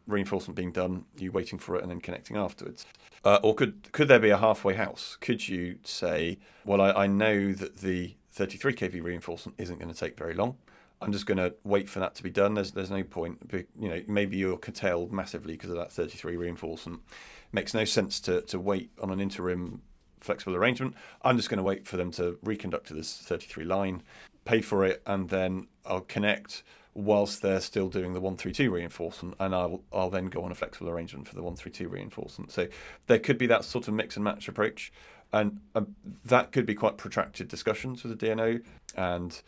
reinforcement 0.08 0.56
being 0.56 0.72
done, 0.72 1.04
you 1.16 1.30
waiting 1.30 1.58
for 1.58 1.76
it 1.76 1.82
and 1.82 1.90
then 1.90 2.00
connecting 2.00 2.36
afterwards? 2.36 2.84
Uh, 3.24 3.38
or 3.44 3.54
could 3.54 3.92
could 3.92 4.08
there 4.08 4.18
be 4.18 4.30
a 4.30 4.36
halfway 4.36 4.74
house? 4.74 5.16
Could 5.20 5.48
you 5.48 5.78
say, 5.84 6.38
well, 6.64 6.80
I, 6.80 7.04
I 7.04 7.06
know 7.06 7.52
that 7.52 7.78
the 7.78 8.16
33 8.32 8.74
kV 8.74 9.02
reinforcement 9.02 9.58
isn't 9.58 9.78
going 9.78 9.92
to 9.92 9.98
take 9.98 10.18
very 10.18 10.34
long. 10.34 10.56
I'm 11.00 11.12
just 11.12 11.26
going 11.26 11.38
to 11.38 11.54
wait 11.62 11.88
for 11.88 12.00
that 12.00 12.16
to 12.16 12.24
be 12.24 12.30
done. 12.30 12.54
There's 12.54 12.72
there's 12.72 12.90
no 12.90 13.04
point. 13.04 13.38
You 13.78 13.88
know, 13.88 14.02
maybe 14.08 14.36
you're 14.36 14.58
curtailed 14.58 15.12
massively 15.12 15.54
because 15.54 15.70
of 15.70 15.76
that 15.76 15.92
33 15.92 16.36
reinforcement. 16.36 17.02
It 17.08 17.54
makes 17.54 17.72
no 17.72 17.84
sense 17.84 18.18
to 18.20 18.42
to 18.42 18.58
wait 18.58 18.90
on 19.00 19.10
an 19.10 19.20
interim 19.20 19.82
flexible 20.24 20.56
arrangement. 20.56 20.94
I'm 21.22 21.36
just 21.36 21.48
going 21.48 21.58
to 21.58 21.64
wait 21.64 21.86
for 21.86 21.96
them 21.96 22.10
to 22.12 22.38
reconduct 22.42 22.88
to 22.88 22.94
this 22.94 23.16
33 23.16 23.64
line, 23.64 24.02
pay 24.44 24.60
for 24.60 24.84
it, 24.84 25.02
and 25.06 25.28
then 25.28 25.68
I'll 25.84 26.00
connect 26.00 26.62
whilst 26.94 27.42
they're 27.42 27.60
still 27.60 27.88
doing 27.88 28.12
the 28.12 28.20
132 28.20 28.70
reinforcement, 28.70 29.34
and 29.40 29.54
I'll 29.54 29.82
I'll 29.92 30.10
then 30.10 30.26
go 30.26 30.42
on 30.44 30.52
a 30.52 30.54
flexible 30.54 30.90
arrangement 30.90 31.26
for 31.28 31.34
the 31.34 31.42
132 31.42 31.88
reinforcement. 31.88 32.52
So 32.52 32.68
there 33.06 33.18
could 33.18 33.38
be 33.38 33.46
that 33.48 33.64
sort 33.64 33.88
of 33.88 33.94
mix 33.94 34.16
and 34.16 34.24
match 34.24 34.48
approach, 34.48 34.92
and 35.32 35.60
um, 35.74 35.94
that 36.24 36.52
could 36.52 36.66
be 36.66 36.74
quite 36.74 36.96
protracted 36.96 37.48
discussions 37.48 38.04
with 38.04 38.18
the 38.18 38.26
DNO 38.26 38.62
and 38.96 39.42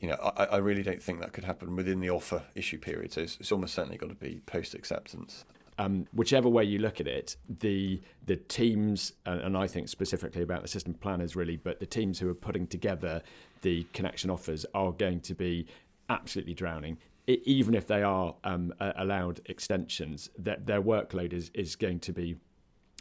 you 0.00 0.08
know, 0.08 0.32
I, 0.36 0.44
I, 0.44 0.56
really 0.58 0.82
don't 0.82 1.02
think 1.02 1.20
that 1.20 1.32
could 1.32 1.44
happen 1.44 1.74
within 1.74 2.00
the 2.00 2.10
offer 2.10 2.42
issue 2.54 2.78
period. 2.78 3.12
So 3.12 3.22
it's, 3.22 3.38
it's 3.40 3.50
almost 3.50 3.74
certainly 3.74 3.96
got 3.96 4.10
to 4.10 4.14
be 4.14 4.42
post 4.44 4.74
acceptance. 4.74 5.44
Um, 5.78 6.06
whichever 6.14 6.48
way 6.48 6.64
you 6.64 6.78
look 6.78 7.00
at 7.00 7.06
it, 7.06 7.36
the 7.60 8.00
the 8.24 8.36
teams, 8.36 9.12
and, 9.26 9.56
I 9.56 9.66
think 9.66 9.88
specifically 9.88 10.42
about 10.42 10.62
the 10.62 10.68
system 10.68 10.94
planners 10.94 11.36
really, 11.36 11.56
but 11.56 11.80
the 11.80 11.86
teams 11.86 12.18
who 12.18 12.30
are 12.30 12.34
putting 12.34 12.66
together 12.66 13.22
the 13.60 13.84
connection 13.92 14.30
offers 14.30 14.64
are 14.72 14.92
going 14.92 15.20
to 15.20 15.34
be 15.34 15.66
absolutely 16.08 16.54
drowning. 16.54 16.96
It, 17.26 17.42
even 17.44 17.74
if 17.74 17.86
they 17.86 18.02
are 18.02 18.34
um, 18.44 18.72
allowed 18.80 19.40
extensions, 19.46 20.30
that 20.38 20.66
their 20.66 20.80
workload 20.80 21.32
is 21.32 21.50
is 21.52 21.76
going 21.76 22.00
to 22.00 22.12
be 22.12 22.36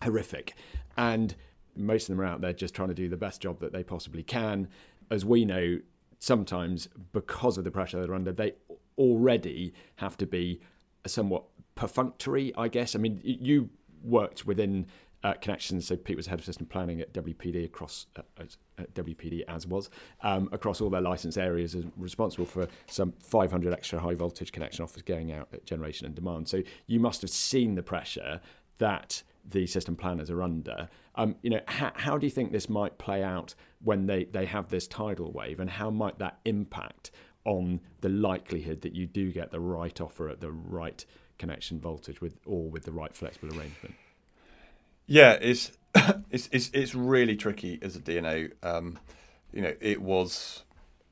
horrific, 0.04 0.56
and 0.98 1.34
most 1.78 2.10
of 2.10 2.16
them 2.16 2.22
are 2.26 2.26
out 2.26 2.42
there 2.42 2.54
just 2.54 2.74
trying 2.74 2.90
to 2.90 2.94
do 2.94 3.08
the 3.08 3.18
best 3.18 3.42
job 3.42 3.60
that 3.60 3.72
they 3.72 3.84
possibly 3.84 4.24
can. 4.24 4.68
As 5.12 5.24
we 5.24 5.46
know, 5.46 5.80
sometimes 6.20 6.90
because 7.14 7.58
of 7.58 7.64
the 7.64 7.72
pressure 7.72 8.02
they're 8.02 8.16
under, 8.16 8.32
they 8.32 8.54
already 8.98 9.74
have 9.98 10.18
to 10.18 10.26
be 10.26 10.60
somewhat 11.06 11.44
perfunctory, 11.76 12.54
I 12.58 12.68
guess. 12.68 12.96
I 12.96 13.00
mean, 13.00 13.20
you 13.24 13.70
worked 14.04 14.46
within 14.46 14.88
uh, 15.26 15.34
connections. 15.34 15.88
So 15.88 15.96
Pete 15.96 16.16
was 16.16 16.28
head 16.28 16.40
of 16.40 16.46
system 16.46 16.68
planning 16.68 17.02
at 17.02 17.12
WPD 17.14 17.66
across 17.66 18.06
uh, 18.16 18.22
at 18.78 18.94
WPD 18.94 19.44
as 19.48 19.66
was 19.66 19.90
um, 20.22 20.50
across 20.52 20.82
all 20.82 20.90
their 20.90 21.02
license 21.02 21.36
areas, 21.36 21.74
and 21.74 21.92
responsible 21.98 22.46
for 22.46 22.68
some 22.88 23.12
500 23.20 23.74
extra 23.74 24.00
high 24.00 24.14
voltage 24.14 24.52
connection 24.52 24.84
offers 24.84 25.02
going 25.02 25.32
out 25.32 25.48
at 25.52 25.66
generation 25.66 26.06
and 26.06 26.14
demand. 26.14 26.48
So 26.48 26.62
you 26.86 27.00
must 27.00 27.22
have 27.22 27.32
seen 27.32 27.74
the 27.74 27.82
pressure 27.82 28.40
that 28.78 29.24
the 29.50 29.66
system 29.66 29.96
planners 29.96 30.30
are 30.30 30.44
under. 30.44 30.88
Um, 31.16 31.36
you 31.42 31.50
know, 31.50 31.62
how, 31.68 31.92
how 31.96 32.18
do 32.18 32.28
you 32.28 32.32
think 32.32 32.52
this 32.52 32.70
might 32.70 32.98
play 32.98 33.24
out 33.24 33.56
when 33.84 34.06
they, 34.06 34.26
they 34.26 34.46
have 34.46 34.70
this 34.70 34.88
tidal 34.88 35.32
wave, 35.32 35.60
and 35.60 35.70
how 35.70 35.90
might 35.90 36.20
that 36.20 36.38
impact 36.46 37.12
on 37.46 37.80
the 38.02 38.10
likelihood 38.10 38.82
that 38.82 38.94
you 38.94 39.08
do 39.08 39.32
get 39.32 39.52
the 39.52 39.60
right 39.60 40.02
offer 40.02 40.30
at 40.30 40.42
the 40.42 40.52
right 40.52 41.06
connection 41.38 41.80
voltage 41.80 42.22
with 42.22 42.38
or 42.46 42.70
with 42.70 42.84
the 42.84 42.92
right 42.92 43.14
flexible 43.14 43.50
arrangement? 43.50 43.96
Yeah, 45.08 45.34
it's 45.34 45.72
it's, 46.32 46.50
it's 46.52 46.70
it's 46.74 46.96
really 46.96 47.36
tricky 47.36 47.80
as 47.82 47.96
a 47.96 48.00
DNO. 48.00 48.52
Um, 48.64 49.00
you 49.52 49.62
know, 49.62 49.74
it 49.80 50.02
was 50.02 50.64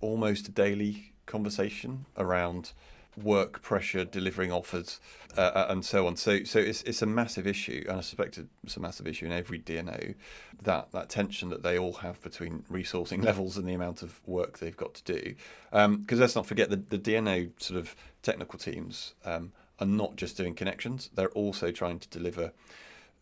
almost 0.02 0.48
a 0.48 0.52
daily 0.52 1.14
conversation 1.26 2.06
around 2.18 2.74
work 3.22 3.62
pressure, 3.62 4.04
delivering 4.04 4.52
offers, 4.52 5.00
uh, 5.38 5.42
uh, 5.42 5.68
and 5.70 5.86
so 5.86 6.08
on. 6.08 6.16
So, 6.16 6.44
so 6.44 6.60
it's 6.60 6.82
it's 6.84 7.02
a 7.02 7.06
massive 7.06 7.48
issue, 7.48 7.86
and 7.88 7.98
I 7.98 8.02
suspect 8.02 8.40
it's 8.64 8.78
a 8.78 8.80
massive 8.80 9.08
issue 9.08 9.26
in 9.26 9.32
every 9.32 9.60
DNO. 9.60 10.16
That 10.62 10.92
that 10.92 11.10
tension 11.10 11.50
that 11.50 11.64
they 11.64 11.78
all 11.78 11.94
have 11.94 12.22
between 12.22 12.64
resourcing 12.72 13.24
levels 13.26 13.58
and 13.58 13.68
the 13.68 13.74
amount 13.74 14.02
of 14.02 14.22
work 14.28 14.60
they've 14.60 14.76
got 14.76 14.94
to 14.96 15.04
do. 15.04 15.36
Because 15.72 15.86
um, 15.86 16.06
let's 16.12 16.36
not 16.36 16.46
forget 16.46 16.70
the 16.70 16.78
the 16.78 17.00
DNO 17.00 17.52
sort 17.62 17.80
of 17.80 17.96
technical 18.22 18.58
teams 18.60 19.14
um, 19.26 19.52
are 19.80 19.88
not 19.88 20.16
just 20.16 20.38
doing 20.38 20.56
connections; 20.56 21.10
they're 21.14 21.30
also 21.30 21.72
trying 21.72 22.00
to 22.00 22.08
deliver 22.10 22.52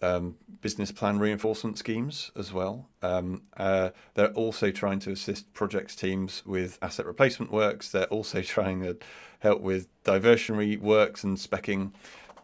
um, 0.01 0.35
business 0.61 0.91
plan 0.91 1.19
reinforcement 1.19 1.77
schemes 1.77 2.31
as 2.35 2.51
well. 2.51 2.89
Um, 3.01 3.43
uh, 3.57 3.91
they're 4.15 4.33
also 4.33 4.71
trying 4.71 4.99
to 4.99 5.11
assist 5.11 5.53
projects 5.53 5.95
teams 5.95 6.43
with 6.45 6.79
asset 6.81 7.05
replacement 7.05 7.51
works. 7.51 7.89
They're 7.89 8.05
also 8.05 8.41
trying 8.41 8.81
to 8.81 8.97
help 9.39 9.61
with 9.61 9.87
diversionary 10.03 10.79
works 10.79 11.23
and 11.23 11.37
specking, 11.37 11.91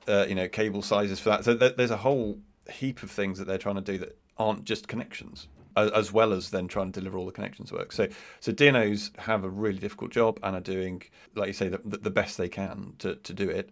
uh, 0.08 0.26
you 0.28 0.36
know, 0.36 0.48
cable 0.48 0.82
sizes 0.82 1.20
for 1.20 1.30
that. 1.30 1.46
So 1.46 1.58
th- 1.58 1.76
there's 1.76 1.92
a 1.92 1.98
whole 1.98 2.40
heap 2.72 3.04
of 3.04 3.12
things 3.12 3.40
that 3.40 3.46
they're 3.46 3.58
trying 3.58 3.76
to 3.76 3.82
do 3.82 3.98
that 4.00 4.18
aren't 4.38 4.64
just 4.64 4.88
connections. 4.88 5.48
As 5.78 6.12
well 6.12 6.34
as 6.34 6.50
then 6.50 6.68
trying 6.68 6.92
to 6.92 7.00
deliver 7.00 7.20
all 7.20 7.28
the 7.28 7.32
connections 7.32 7.72
work. 7.72 7.92
So, 7.92 8.08
so 8.40 8.52
DNOs 8.52 9.16
have 9.20 9.44
a 9.44 9.50
really 9.50 9.78
difficult 9.78 10.12
job 10.12 10.40
and 10.42 10.56
are 10.56 10.62
doing, 10.62 11.04
like 11.36 11.48
you 11.48 11.54
say, 11.54 11.70
the, 11.70 11.78
the 11.78 12.10
best 12.10 12.38
they 12.38 12.50
can 12.50 12.94
to, 12.98 13.16
to 13.16 13.34
do 13.34 13.48
it. 13.48 13.70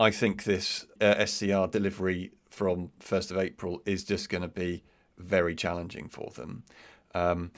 I 0.00 0.10
think 0.10 0.44
this 0.44 0.86
uh, 1.00 1.24
SCR 1.24 1.68
delivery 1.68 2.32
from 2.50 2.90
1st 3.00 3.30
of 3.30 3.38
April 3.38 3.82
is 3.86 4.02
just 4.02 4.28
going 4.28 4.42
to 4.42 4.48
be 4.48 4.82
very 5.16 5.54
challenging 5.54 6.08
for 6.08 6.30
them. 6.30 6.64
Um, 7.14 7.52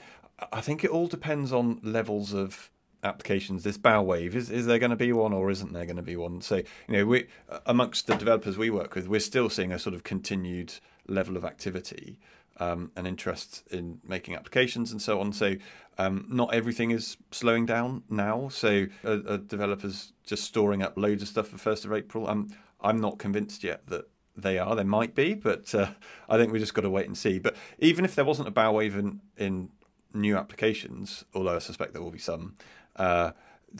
I 0.51 0.61
think 0.61 0.83
it 0.83 0.91
all 0.91 1.07
depends 1.07 1.51
on 1.51 1.79
levels 1.81 2.33
of 2.33 2.69
applications. 3.03 3.63
This 3.63 3.77
bow 3.77 4.01
wave 4.03 4.35
is 4.35 4.49
is 4.49 4.65
there 4.65 4.79
going 4.79 4.91
to 4.91 4.95
be 4.95 5.11
one 5.13 5.33
or 5.33 5.49
isn't 5.49 5.73
there 5.73 5.85
going 5.85 5.97
to 5.97 6.03
be 6.03 6.15
one? 6.15 6.41
So 6.41 6.57
you 6.57 6.65
know, 6.89 7.05
we 7.05 7.27
amongst 7.65 8.07
the 8.07 8.15
developers 8.15 8.57
we 8.57 8.69
work 8.69 8.95
with, 8.95 9.07
we're 9.07 9.19
still 9.19 9.49
seeing 9.49 9.71
a 9.71 9.79
sort 9.79 9.95
of 9.95 10.03
continued 10.03 10.73
level 11.07 11.37
of 11.37 11.45
activity 11.45 12.19
um, 12.59 12.91
and 12.95 13.07
interest 13.07 13.63
in 13.71 13.99
making 14.07 14.35
applications 14.35 14.91
and 14.91 15.01
so 15.01 15.19
on. 15.19 15.33
So 15.33 15.55
um, 15.97 16.25
not 16.29 16.53
everything 16.53 16.91
is 16.91 17.17
slowing 17.31 17.65
down 17.65 18.03
now. 18.09 18.49
So 18.49 18.87
a, 19.03 19.37
developers 19.37 20.13
just 20.25 20.43
storing 20.43 20.81
up 20.81 20.97
loads 20.97 21.21
of 21.21 21.27
stuff 21.27 21.47
for 21.49 21.57
first 21.57 21.85
of 21.85 21.93
April. 21.93 22.27
I'm 22.27 22.49
I'm 22.79 22.99
not 22.99 23.17
convinced 23.17 23.63
yet 23.63 23.87
that 23.87 24.05
they 24.35 24.59
are. 24.59 24.75
They 24.75 24.83
might 24.83 25.15
be, 25.15 25.33
but 25.33 25.73
uh, 25.73 25.89
I 26.29 26.37
think 26.37 26.51
we 26.51 26.59
just 26.59 26.73
got 26.73 26.81
to 26.81 26.89
wait 26.89 27.07
and 27.07 27.17
see. 27.17 27.39
But 27.39 27.55
even 27.79 28.05
if 28.05 28.15
there 28.15 28.25
wasn't 28.25 28.47
a 28.47 28.51
bow 28.51 28.73
wave 28.73 28.95
in, 28.95 29.19
in 29.35 29.69
new 30.13 30.37
applications, 30.37 31.25
although 31.33 31.55
I 31.55 31.59
suspect 31.59 31.93
there 31.93 32.03
will 32.03 32.11
be 32.11 32.19
some, 32.19 32.55
uh, 32.95 33.31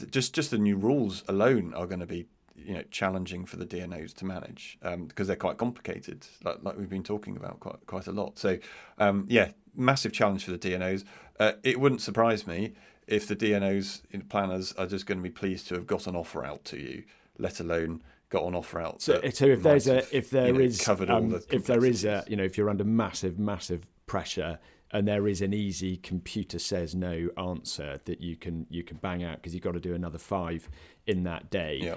just 0.10 0.34
just 0.34 0.52
the 0.52 0.58
new 0.58 0.76
rules 0.76 1.24
alone 1.28 1.74
are 1.74 1.86
going 1.86 2.00
to 2.00 2.08
be 2.08 2.26
you 2.58 2.74
know 2.74 2.84
challenging 2.92 3.46
for 3.46 3.58
the 3.58 3.66
DNOs 3.66 4.14
to 4.16 4.26
manage 4.26 4.78
um, 4.82 5.06
because 5.06 5.28
they're 5.28 5.36
quite 5.36 5.58
complicated, 5.58 6.26
like, 6.44 6.58
like 6.62 6.78
we've 6.78 6.90
been 6.90 7.04
talking 7.04 7.38
about 7.38 7.60
quite 7.60 7.86
quite 7.86 8.08
a 8.08 8.12
lot. 8.12 8.38
So 8.38 8.58
um, 8.98 9.26
yeah, 9.30 9.52
massive 9.76 10.12
challenge 10.12 10.44
for 10.44 10.52
the 10.52 10.58
DNOs. 10.58 11.04
Uh, 11.40 11.54
it 11.64 11.80
wouldn't 11.80 12.02
surprise 12.02 12.48
me 12.48 12.74
if 13.08 13.28
the 13.28 13.36
DNOs 13.36 14.02
planners 14.30 14.74
are 14.74 14.88
just 14.88 15.06
going 15.06 15.18
to 15.18 15.24
be 15.24 15.30
pleased 15.30 15.68
to 15.70 15.76
have 15.76 15.88
got 15.88 16.08
an 16.08 16.16
offer 16.16 16.44
out 16.44 16.66
to 16.66 16.78
you, 16.78 17.04
let 17.38 17.60
alone 17.60 18.02
got 18.30 18.44
an 18.44 18.56
offer 18.56 18.82
out. 18.82 19.02
So, 19.02 19.22
so 19.32 19.46
if 19.46 19.64
there's 19.64 19.88
a 19.88 20.16
if 20.16 20.30
there 20.30 20.48
you 20.48 20.54
know, 20.54 20.60
is 20.60 20.82
covered 20.82 21.10
um, 21.10 21.30
the 21.30 21.46
if 21.50 21.66
there 21.66 21.86
is 21.86 22.04
a 22.06 22.24
you 22.28 22.36
know 22.36 22.44
if 22.44 22.58
you're 22.58 22.70
under 22.70 22.84
massive 22.84 23.40
massive 23.40 23.88
pressure 24.06 24.60
and 24.92 25.08
there 25.08 25.28
is 25.28 25.42
an 25.42 25.54
easy 25.54 25.98
computer 25.98 26.60
says 26.60 26.96
no 26.96 27.30
answer 27.38 28.00
that 28.06 28.22
you 28.22 28.36
can 28.36 28.66
you 28.70 28.84
can 28.84 28.98
bang 28.98 29.24
out 29.24 29.38
because 29.38 29.54
you've 29.54 29.64
got 29.64 29.74
to 29.74 29.80
do 29.80 29.94
another 29.94 30.18
five 30.18 30.70
in 31.06 31.24
that 31.24 31.50
day. 31.50 31.80
Yeah, 31.82 31.96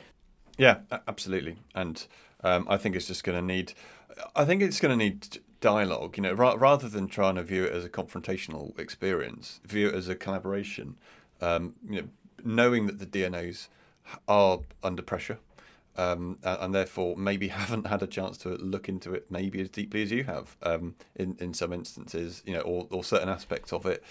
yeah, 0.60 0.80
absolutely. 1.08 1.56
And 1.74 2.06
um, 2.44 2.66
I 2.68 2.76
think 2.76 2.94
it's 2.94 3.06
just 3.06 3.24
going 3.24 3.38
to 3.38 3.54
need. 3.54 3.72
I 4.36 4.44
think 4.44 4.60
it's 4.60 4.78
going 4.78 4.96
to 4.96 5.04
need 5.04 5.38
dialogue. 5.62 6.18
You 6.18 6.24
know, 6.24 6.32
ra- 6.34 6.56
rather 6.58 6.88
than 6.88 7.08
trying 7.08 7.36
to 7.36 7.42
view 7.42 7.64
it 7.64 7.72
as 7.72 7.84
a 7.84 7.88
confrontational 7.88 8.78
experience, 8.78 9.60
view 9.64 9.88
it 9.88 9.94
as 9.94 10.08
a 10.08 10.14
collaboration. 10.14 10.96
Um, 11.40 11.74
you 11.88 12.02
know, 12.02 12.08
knowing 12.44 12.86
that 12.86 12.98
the 12.98 13.06
DNOs 13.06 13.68
are 14.28 14.60
under 14.82 15.02
pressure 15.02 15.38
um, 15.96 16.38
and 16.42 16.74
therefore 16.74 17.16
maybe 17.16 17.48
haven't 17.62 17.86
had 17.86 18.02
a 18.02 18.06
chance 18.06 18.36
to 18.38 18.50
look 18.50 18.88
into 18.88 19.14
it 19.14 19.26
maybe 19.30 19.60
as 19.60 19.68
deeply 19.68 20.02
as 20.02 20.10
you 20.10 20.24
have 20.24 20.56
um, 20.62 20.94
in 21.16 21.36
in 21.40 21.54
some 21.54 21.72
instances, 21.72 22.42
you 22.46 22.52
know, 22.52 22.60
or, 22.60 22.86
or 22.90 23.04
certain 23.04 23.28
aspects 23.28 23.72
of 23.72 23.86
it. 23.86 24.02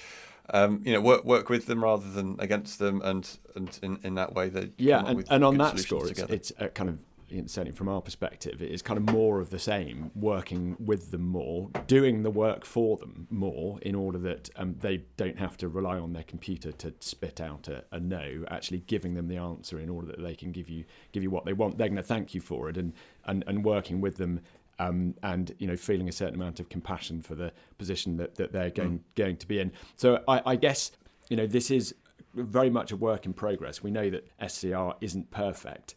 Um, 0.51 0.81
you 0.85 0.93
know, 0.93 1.01
work 1.01 1.25
work 1.25 1.49
with 1.49 1.65
them 1.67 1.83
rather 1.83 2.09
than 2.09 2.35
against 2.39 2.79
them, 2.79 3.01
and 3.03 3.29
and 3.55 3.79
in, 3.83 3.99
in 4.03 4.15
that 4.15 4.33
way 4.33 4.49
they 4.49 4.71
yeah, 4.77 5.03
and, 5.05 5.23
and 5.29 5.43
on 5.43 5.57
that 5.57 5.79
score, 5.79 6.07
it's, 6.07 6.19
it's, 6.19 6.51
a 6.59 6.69
kind 6.69 6.89
of 6.89 6.99
certainly 7.45 7.71
from 7.71 7.89
our 7.89 8.01
perspective, 8.01 8.61
it 8.61 8.71
is 8.71 8.81
kind 8.81 8.97
of 8.97 9.13
more 9.13 9.39
of 9.39 9.49
the 9.49 9.59
same, 9.59 10.11
working 10.15 10.75
with 10.79 11.11
them 11.11 11.27
more, 11.27 11.69
doing 11.87 12.23
the 12.23 12.31
work 12.31 12.65
for 12.65 12.97
them 12.97 13.27
more 13.29 13.79
in 13.81 13.95
order 13.95 14.17
that 14.17 14.49
um, 14.55 14.75
they 14.79 15.03
don't 15.17 15.37
have 15.37 15.57
to 15.57 15.67
rely 15.67 15.97
on 15.97 16.13
their 16.13 16.23
computer 16.23 16.71
to 16.71 16.93
spit 16.99 17.39
out 17.39 17.67
a, 17.67 17.83
a, 17.91 17.99
no, 17.99 18.43
actually 18.49 18.79
giving 18.79 19.13
them 19.13 19.27
the 19.27 19.37
answer 19.37 19.79
in 19.79 19.89
order 19.89 20.07
that 20.07 20.21
they 20.21 20.35
can 20.35 20.51
give 20.51 20.69
you 20.69 20.83
give 21.11 21.23
you 21.23 21.29
what 21.29 21.45
they 21.45 21.53
want. 21.53 21.77
They're 21.77 21.87
going 21.87 21.97
to 21.97 22.03
thank 22.03 22.33
you 22.33 22.41
for 22.41 22.69
it 22.69 22.77
and, 22.77 22.93
and, 23.25 23.43
and 23.47 23.63
working 23.63 24.01
with 24.01 24.17
them 24.17 24.41
um, 24.79 25.15
and 25.23 25.53
you 25.59 25.67
know 25.67 25.75
feeling 25.75 26.09
a 26.09 26.11
certain 26.11 26.35
amount 26.35 26.59
of 26.59 26.69
compassion 26.69 27.21
for 27.21 27.35
the 27.35 27.51
position 27.77 28.17
that, 28.17 28.35
that 28.35 28.51
they're 28.51 28.71
going, 28.71 28.99
mm. 28.99 29.15
going 29.15 29.37
to 29.37 29.47
be 29.47 29.59
in. 29.59 29.71
So 29.95 30.23
I, 30.27 30.41
I 30.45 30.55
guess 30.55 30.91
you 31.29 31.37
know 31.37 31.47
this 31.47 31.69
is 31.69 31.93
very 32.33 32.69
much 32.69 32.91
a 32.91 32.95
work 32.95 33.25
in 33.25 33.33
progress. 33.33 33.83
We 33.83 33.91
know 33.91 34.09
that 34.09 34.27
SCR 34.47 34.93
isn't 35.01 35.31
perfect 35.31 35.95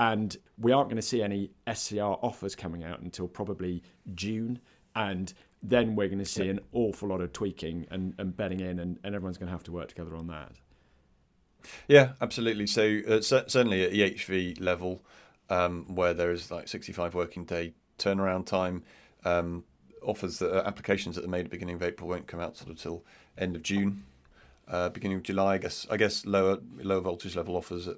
and 0.00 0.34
we 0.58 0.72
aren't 0.72 0.88
going 0.88 0.96
to 0.96 1.06
see 1.06 1.22
any 1.22 1.50
SCR 1.70 2.16
offers 2.22 2.54
coming 2.54 2.84
out 2.84 3.00
until 3.00 3.28
probably 3.28 3.82
June. 4.14 4.58
And 4.96 5.32
then 5.62 5.94
we're 5.94 6.08
going 6.08 6.20
to 6.20 6.24
see 6.24 6.48
an 6.48 6.60
awful 6.72 7.10
lot 7.10 7.20
of 7.20 7.34
tweaking 7.34 7.86
and, 7.90 8.14
and 8.16 8.34
bedding 8.34 8.60
in, 8.60 8.78
and, 8.78 8.98
and 9.04 9.14
everyone's 9.14 9.36
going 9.36 9.48
to 9.48 9.52
have 9.52 9.62
to 9.64 9.72
work 9.72 9.88
together 9.88 10.16
on 10.16 10.26
that. 10.28 10.52
Yeah, 11.86 12.12
absolutely. 12.22 12.66
So 12.66 13.00
uh, 13.06 13.20
certainly 13.20 13.84
at 13.84 13.92
EHV 13.92 14.58
level, 14.58 15.04
um, 15.50 15.84
where 15.94 16.14
there 16.14 16.30
is 16.30 16.50
like 16.50 16.66
65 16.66 17.14
working 17.14 17.44
day 17.44 17.74
turnaround 18.00 18.46
time, 18.46 18.82
um, 19.24 19.64
offers 20.02 20.38
that 20.38 20.52
uh, 20.52 20.66
applications 20.66 21.16
that 21.16 21.24
are 21.24 21.28
made 21.28 21.40
at 21.40 21.44
the 21.44 21.50
beginning 21.50 21.76
of 21.76 21.82
April 21.82 22.08
won't 22.08 22.26
come 22.26 22.40
out 22.40 22.56
sort 22.56 22.70
of 22.70 22.78
till 22.78 23.04
end 23.38 23.54
of 23.54 23.62
June, 23.62 24.04
uh, 24.68 24.88
beginning 24.88 25.18
of 25.18 25.22
July. 25.22 25.54
I 25.54 25.58
guess 25.58 25.86
I 25.90 25.96
guess 25.96 26.26
lower 26.26 26.58
lower 26.78 27.00
voltage 27.00 27.36
level 27.36 27.56
offers 27.56 27.86
at 27.86 27.96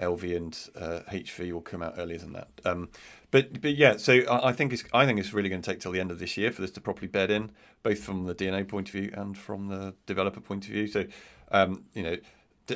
LV 0.00 0.36
and 0.36 0.58
uh, 0.76 1.00
HV 1.10 1.52
will 1.52 1.60
come 1.60 1.82
out 1.82 1.94
earlier 1.98 2.18
than 2.18 2.32
that. 2.32 2.48
Um, 2.64 2.88
but 3.30 3.60
but 3.60 3.76
yeah, 3.76 3.96
so 3.96 4.20
I, 4.28 4.48
I, 4.48 4.52
think 4.52 4.72
it's 4.72 4.84
I 4.92 5.06
think 5.06 5.20
it's 5.20 5.32
really 5.32 5.48
going 5.48 5.62
to 5.62 5.70
take 5.70 5.80
till 5.80 5.92
the 5.92 6.00
end 6.00 6.10
of 6.10 6.18
this 6.18 6.36
year 6.36 6.50
for 6.50 6.62
this 6.62 6.70
to 6.72 6.80
properly 6.80 7.06
bed 7.06 7.30
in, 7.30 7.52
both 7.82 8.00
from 8.00 8.24
the 8.24 8.34
DNO 8.34 8.66
point 8.66 8.88
of 8.88 8.92
view 8.92 9.10
and 9.14 9.36
from 9.36 9.68
the 9.68 9.94
developer 10.06 10.40
point 10.40 10.64
of 10.64 10.72
view. 10.72 10.86
So 10.86 11.06
um, 11.52 11.84
you 11.94 12.02
know. 12.02 12.16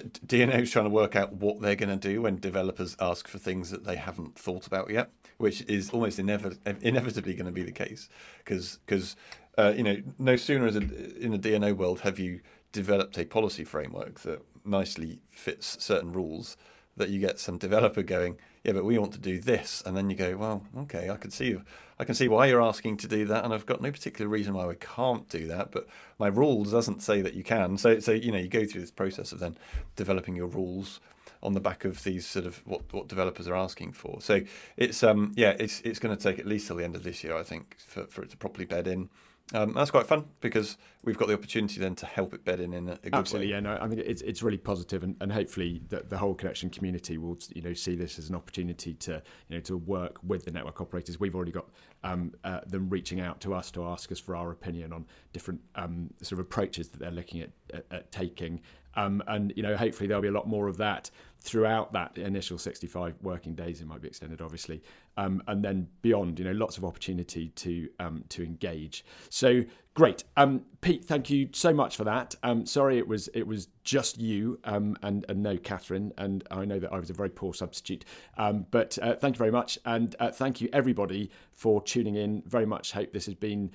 D- 0.03 0.39
DNO 0.39 0.63
is 0.63 0.71
trying 0.71 0.87
to 0.87 0.91
work 0.91 1.17
out 1.17 1.35
what 1.35 1.61
they're 1.61 1.77
going 1.77 1.97
to 1.99 2.09
do 2.09 2.23
when 2.23 2.37
developers 2.37 2.97
ask 3.01 3.29
for 3.29 3.39
things 3.39 3.71
that 3.71 3.85
they 3.85 3.97
haven't 3.97 4.39
thought 4.39 4.67
about 4.67 4.91
yet, 4.91 5.11
which 5.39 5.63
is 5.63 5.91
almost 5.91 6.19
inev- 6.19 6.59
inevitably 6.83 7.35
going 7.35 7.47
to 7.47 7.53
be 7.53 7.63
the 7.63 7.73
case. 7.73 8.09
Because 8.39 8.79
because 8.87 9.17
uh, 9.57 9.73
you 9.77 9.83
know, 9.83 9.97
no 10.19 10.37
sooner 10.37 10.67
as 10.67 10.77
a, 10.77 10.81
in 11.23 11.31
the 11.31 11.39
DNO 11.39 11.77
world 11.77 12.01
have 12.01 12.19
you 12.19 12.41
developed 12.73 13.17
a 13.19 13.25
policy 13.25 13.65
framework 13.65 14.21
that 14.21 14.43
nicely 14.65 15.21
fits 15.31 15.83
certain 15.83 16.13
rules 16.13 16.57
that 16.97 17.09
you 17.11 17.21
get 17.21 17.39
some 17.39 17.59
developer 17.59 18.03
going, 18.03 18.37
yeah, 18.65 18.73
but 18.73 18.85
we 18.85 18.99
want 18.99 19.13
to 19.13 19.19
do 19.19 19.39
this, 19.39 19.83
and 19.85 19.95
then 19.95 20.09
you 20.09 20.17
go, 20.17 20.37
well, 20.37 20.63
okay, 20.79 21.11
I 21.11 21.17
can 21.17 21.31
see, 21.31 21.57
I 21.99 22.05
can 22.05 22.15
see 22.15 22.29
why 22.29 22.47
you're 22.47 22.63
asking 22.63 22.97
to 22.99 23.09
do 23.09 23.27
that, 23.27 23.45
and 23.45 23.53
I've 23.53 23.67
got 23.67 23.83
no 23.83 23.93
particular 23.93 24.29
reason 24.29 24.55
why 24.55 24.67
we 24.67 24.77
can't 24.77 25.29
do 25.29 25.47
that, 25.49 25.71
but 25.71 25.87
my 26.19 26.29
rules 26.29 26.73
doesn't 26.73 27.03
say 27.03 27.21
that 27.21 27.35
you 27.35 27.45
can. 27.45 27.77
So, 27.77 28.01
so 28.01 28.13
you 28.13 28.33
know, 28.33 28.39
you 28.39 28.49
go 28.49 28.65
through 28.65 28.81
this 28.81 28.91
process 28.91 29.33
of 29.33 29.39
then 29.39 29.59
developing 29.97 30.35
your 30.35 30.47
rules 30.47 31.01
on 31.43 31.53
the 31.53 31.61
back 31.61 31.85
of 31.85 32.03
these 32.05 32.27
sort 32.27 32.47
of 32.47 32.67
what 32.67 32.81
what 32.93 33.07
developers 33.07 33.47
are 33.47 33.55
asking 33.55 33.93
for. 33.93 34.21
So 34.21 34.41
it's 34.79 35.03
um 35.03 35.33
yeah, 35.37 35.55
it's 35.61 35.83
it's 35.83 35.99
going 35.99 36.17
to 36.17 36.23
take 36.23 36.39
at 36.39 36.47
least 36.47 36.67
till 36.67 36.77
the 36.77 36.85
end 36.85 36.97
of 36.97 37.05
this 37.05 37.23
year, 37.23 37.37
I 37.37 37.43
think, 37.43 37.77
for 37.87 38.07
for 38.07 38.23
it 38.23 38.31
to 38.31 38.37
properly 38.39 38.65
bed 38.65 38.89
in. 38.89 39.11
Um, 39.53 39.75
that's 39.75 39.91
quite 39.91 40.07
fun 40.07 40.25
because 40.41 40.79
we've 41.05 41.19
got 41.19 41.29
the 41.29 41.35
opportunity 41.35 41.79
then 41.79 41.95
to 41.97 42.07
help 42.07 42.33
it 42.33 42.45
bed 42.45 42.61
in 42.61 42.73
in 42.73 42.89
a, 42.89 42.97
good 42.97 43.15
Absolutely, 43.15 43.49
way. 43.49 43.53
yeah. 43.53 43.61
No, 43.61 43.79
I 43.79 43.89
think 43.89 44.01
it's 44.01 44.23
it's 44.23 44.43
really 44.43 44.57
positive, 44.57 45.03
and, 45.03 45.17
and 45.21 45.31
hopefully 45.31 45.83
the, 45.89 46.03
the 46.09 46.17
whole 46.17 46.35
connection 46.35 46.71
community 46.71 47.19
will 47.19 47.39
you 47.55 47.61
know 47.61 47.75
see 47.75 47.95
this 47.95 48.19
as 48.19 48.31
an 48.31 48.37
opportunity 48.37 48.95
to 48.95 49.23
you 49.49 49.57
know 49.57 49.61
to 49.61 49.77
work 49.77 50.17
with 50.23 50.47
the 50.47 50.51
network 50.51 50.81
operators. 50.81 51.21
We've 51.21 51.35
already 51.35 51.53
got 51.53 51.67
um, 52.03 52.33
uh, 52.43 52.61
them 52.67 52.89
reaching 52.89 53.21
out 53.21 53.41
to 53.43 53.53
us 53.53 53.71
to 53.73 53.85
ask 53.85 54.11
us 54.11 54.19
for 54.19 54.35
our 54.35 54.51
opinion 54.51 54.95
on 54.95 55.05
different 55.35 55.61
um, 55.75 56.09
sort 56.23 56.41
of 56.41 56.47
approaches 56.47 56.89
that 56.89 57.01
they're 57.01 57.11
looking 57.11 57.43
at, 57.43 57.51
at, 57.73 57.85
at 57.91 58.13
taking. 58.13 58.63
Um, 58.97 59.23
and 59.27 59.53
you 59.57 59.63
know, 59.63 59.77
hopefully 59.77 60.07
there'll 60.07 60.23
be 60.23 60.29
a 60.29 60.33
lot 60.33 60.49
more 60.49 60.69
of 60.69 60.77
that 60.79 61.11
throughout 61.45 61.93
that 61.93 62.17
initial 62.17 62.57
65 62.57 63.15
working 63.23 63.55
days. 63.55 63.83
It 63.83 63.87
might 63.87 64.01
be 64.01 64.09
extended, 64.09 64.41
obviously, 64.41 64.83
um, 65.19 65.43
and 65.47 65.63
then 65.63 65.87
beyond. 66.01 66.39
You 66.39 66.47
know, 66.47 66.53
lots 66.53 66.79
of 66.79 66.85
opportunity 66.85 67.51
to 67.51 67.89
um, 68.01 68.25
to 68.31 68.43
engage. 68.43 69.05
So 69.29 69.63
great, 69.93 70.25
um, 70.39 70.63
Pete. 70.81 71.05
Thank 71.05 71.29
you 71.29 71.51
so 71.53 71.75
much 71.75 71.97
for 71.97 72.05
that. 72.05 72.35
Um, 72.43 72.65
sorry, 72.65 72.97
it 72.97 73.07
was 73.07 73.29
it 73.29 73.47
was 73.47 73.69
just 73.85 74.19
you 74.19 74.59
um, 74.65 74.97
and 75.03 75.27
and 75.29 75.43
no 75.43 75.59
Catherine, 75.59 76.13
and 76.17 76.43
I 76.51 76.65
know 76.65 76.79
that 76.79 76.93
I 76.93 76.99
was 76.99 77.11
a 77.11 77.15
very 77.15 77.31
poor 77.31 77.53
substitute. 77.53 78.07
Um, 78.39 78.67
but 78.71 78.99
uh, 79.03 79.15
thank 79.15 79.37
you 79.37 79.39
very 79.39 79.53
much, 79.53 79.79
and 79.85 80.17
uh, 80.19 80.31
thank 80.31 80.63
you 80.63 80.71
everybody 80.73 81.31
for 81.53 81.83
tuning 81.83 82.17
in. 82.17 82.43
Very 82.47 82.67
much 82.67 82.93
hope 82.93 83.13
this 83.13 83.27
has 83.27 83.35
been 83.35 83.71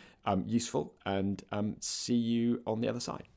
useful, 0.46 0.96
and 1.06 1.44
see 1.80 2.16
you 2.16 2.62
on 2.66 2.82
the 2.82 2.88
other 2.88 3.00
side. 3.00 3.28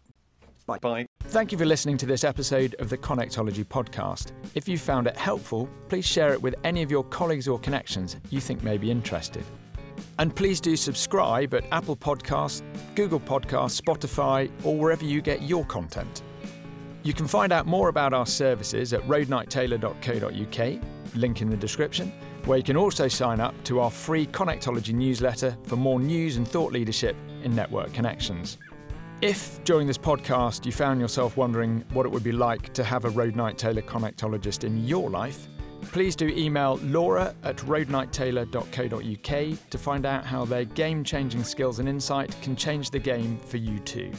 Bye. 0.67 0.79
Bye. 0.79 1.07
Thank 1.25 1.53
you 1.53 1.59
for 1.59 1.65
listening 1.65 1.97
to 1.99 2.07
this 2.07 2.25
episode 2.25 2.75
of 2.79 2.89
the 2.89 2.99
Connectology 2.99 3.65
podcast. 3.65 4.33
If 4.55 4.69
you 4.69 4.79
found 4.79 5.07
it 5.07 5.17
helpful, 5.17 5.69
please 5.89 6.07
share 6.07 6.33
it 6.33 6.43
with 6.43 6.55
any 6.65 6.83
of 6.83 6.91
your 6.91 7.05
colleagues 7.05 7.49
or 7.49 7.59
connections 7.59 8.17
you 8.31 8.41
think 8.41 8.63
may 8.63 8.79
be 8.79 8.91
interested. 8.91 9.45
And 10.19 10.35
please 10.35 10.61
do 10.61 10.77
subscribe 10.77 11.55
at 11.55 11.65
Apple 11.73 11.97
Podcasts, 11.97 12.63
Google 12.95 13.21
Podcasts, 13.21 13.81
Spotify, 13.81 14.51
or 14.65 14.77
wherever 14.77 15.05
you 15.05 15.23
get 15.23 15.43
your 15.43 15.65
content. 15.65 16.23
You 17.03 17.13
can 17.13 17.27
find 17.27 17.53
out 17.53 17.67
more 17.67 17.89
about 17.89 18.13
our 18.13 18.27
services 18.27 18.93
at 18.93 19.03
roadnighttaylor.co.uk, 19.03 21.17
link 21.17 21.43
in 21.43 21.51
the 21.51 21.57
description, 21.57 22.13
where 22.45 22.59
you 22.59 22.65
can 22.65 22.77
also 22.77 23.09
sign 23.09 23.41
up 23.41 23.55
to 23.65 23.81
our 23.81 23.91
free 23.91 24.27
Connectology 24.27 24.95
newsletter 24.95 25.57
for 25.65 25.77
more 25.77 25.99
news 25.99 26.37
and 26.37 26.47
thought 26.47 26.73
leadership 26.73 27.17
in 27.43 27.55
network 27.55 27.93
connections. 27.93 28.59
If 29.23 29.63
during 29.63 29.87
this 29.87 29.99
podcast 29.99 30.67
you 30.67 30.73
found 30.73 31.01
yourself 31.01 31.37
wondering 31.37 31.85
what 31.93 32.07
it 32.07 32.09
would 32.09 32.25
be 32.25 32.33
like 32.33 32.75
to 32.75 32.83
have 32.83 33.05
a 33.05 33.11
Roadnight 33.11 33.57
Taylor 33.57 33.83
connectologist 33.83 34.65
in 34.65 34.85
your 34.85 35.09
life, 35.09 35.47
please 35.93 36.17
do 36.17 36.27
email 36.27 36.81
laura 36.83 37.33
at 37.45 37.59
roadnighttaylor.co.uk 37.59 39.71
to 39.71 39.79
find 39.79 40.07
out 40.07 40.27
how 40.27 40.45
their 40.45 40.65
game 40.65 41.05
changing 41.05 41.45
skills 41.45 41.79
and 41.79 41.89
insight 41.89 42.35
can 42.43 42.57
change 42.57 42.91
the 42.91 42.99
game 42.99 43.39
for 43.39 43.59
you 43.59 43.79
too. 43.79 44.11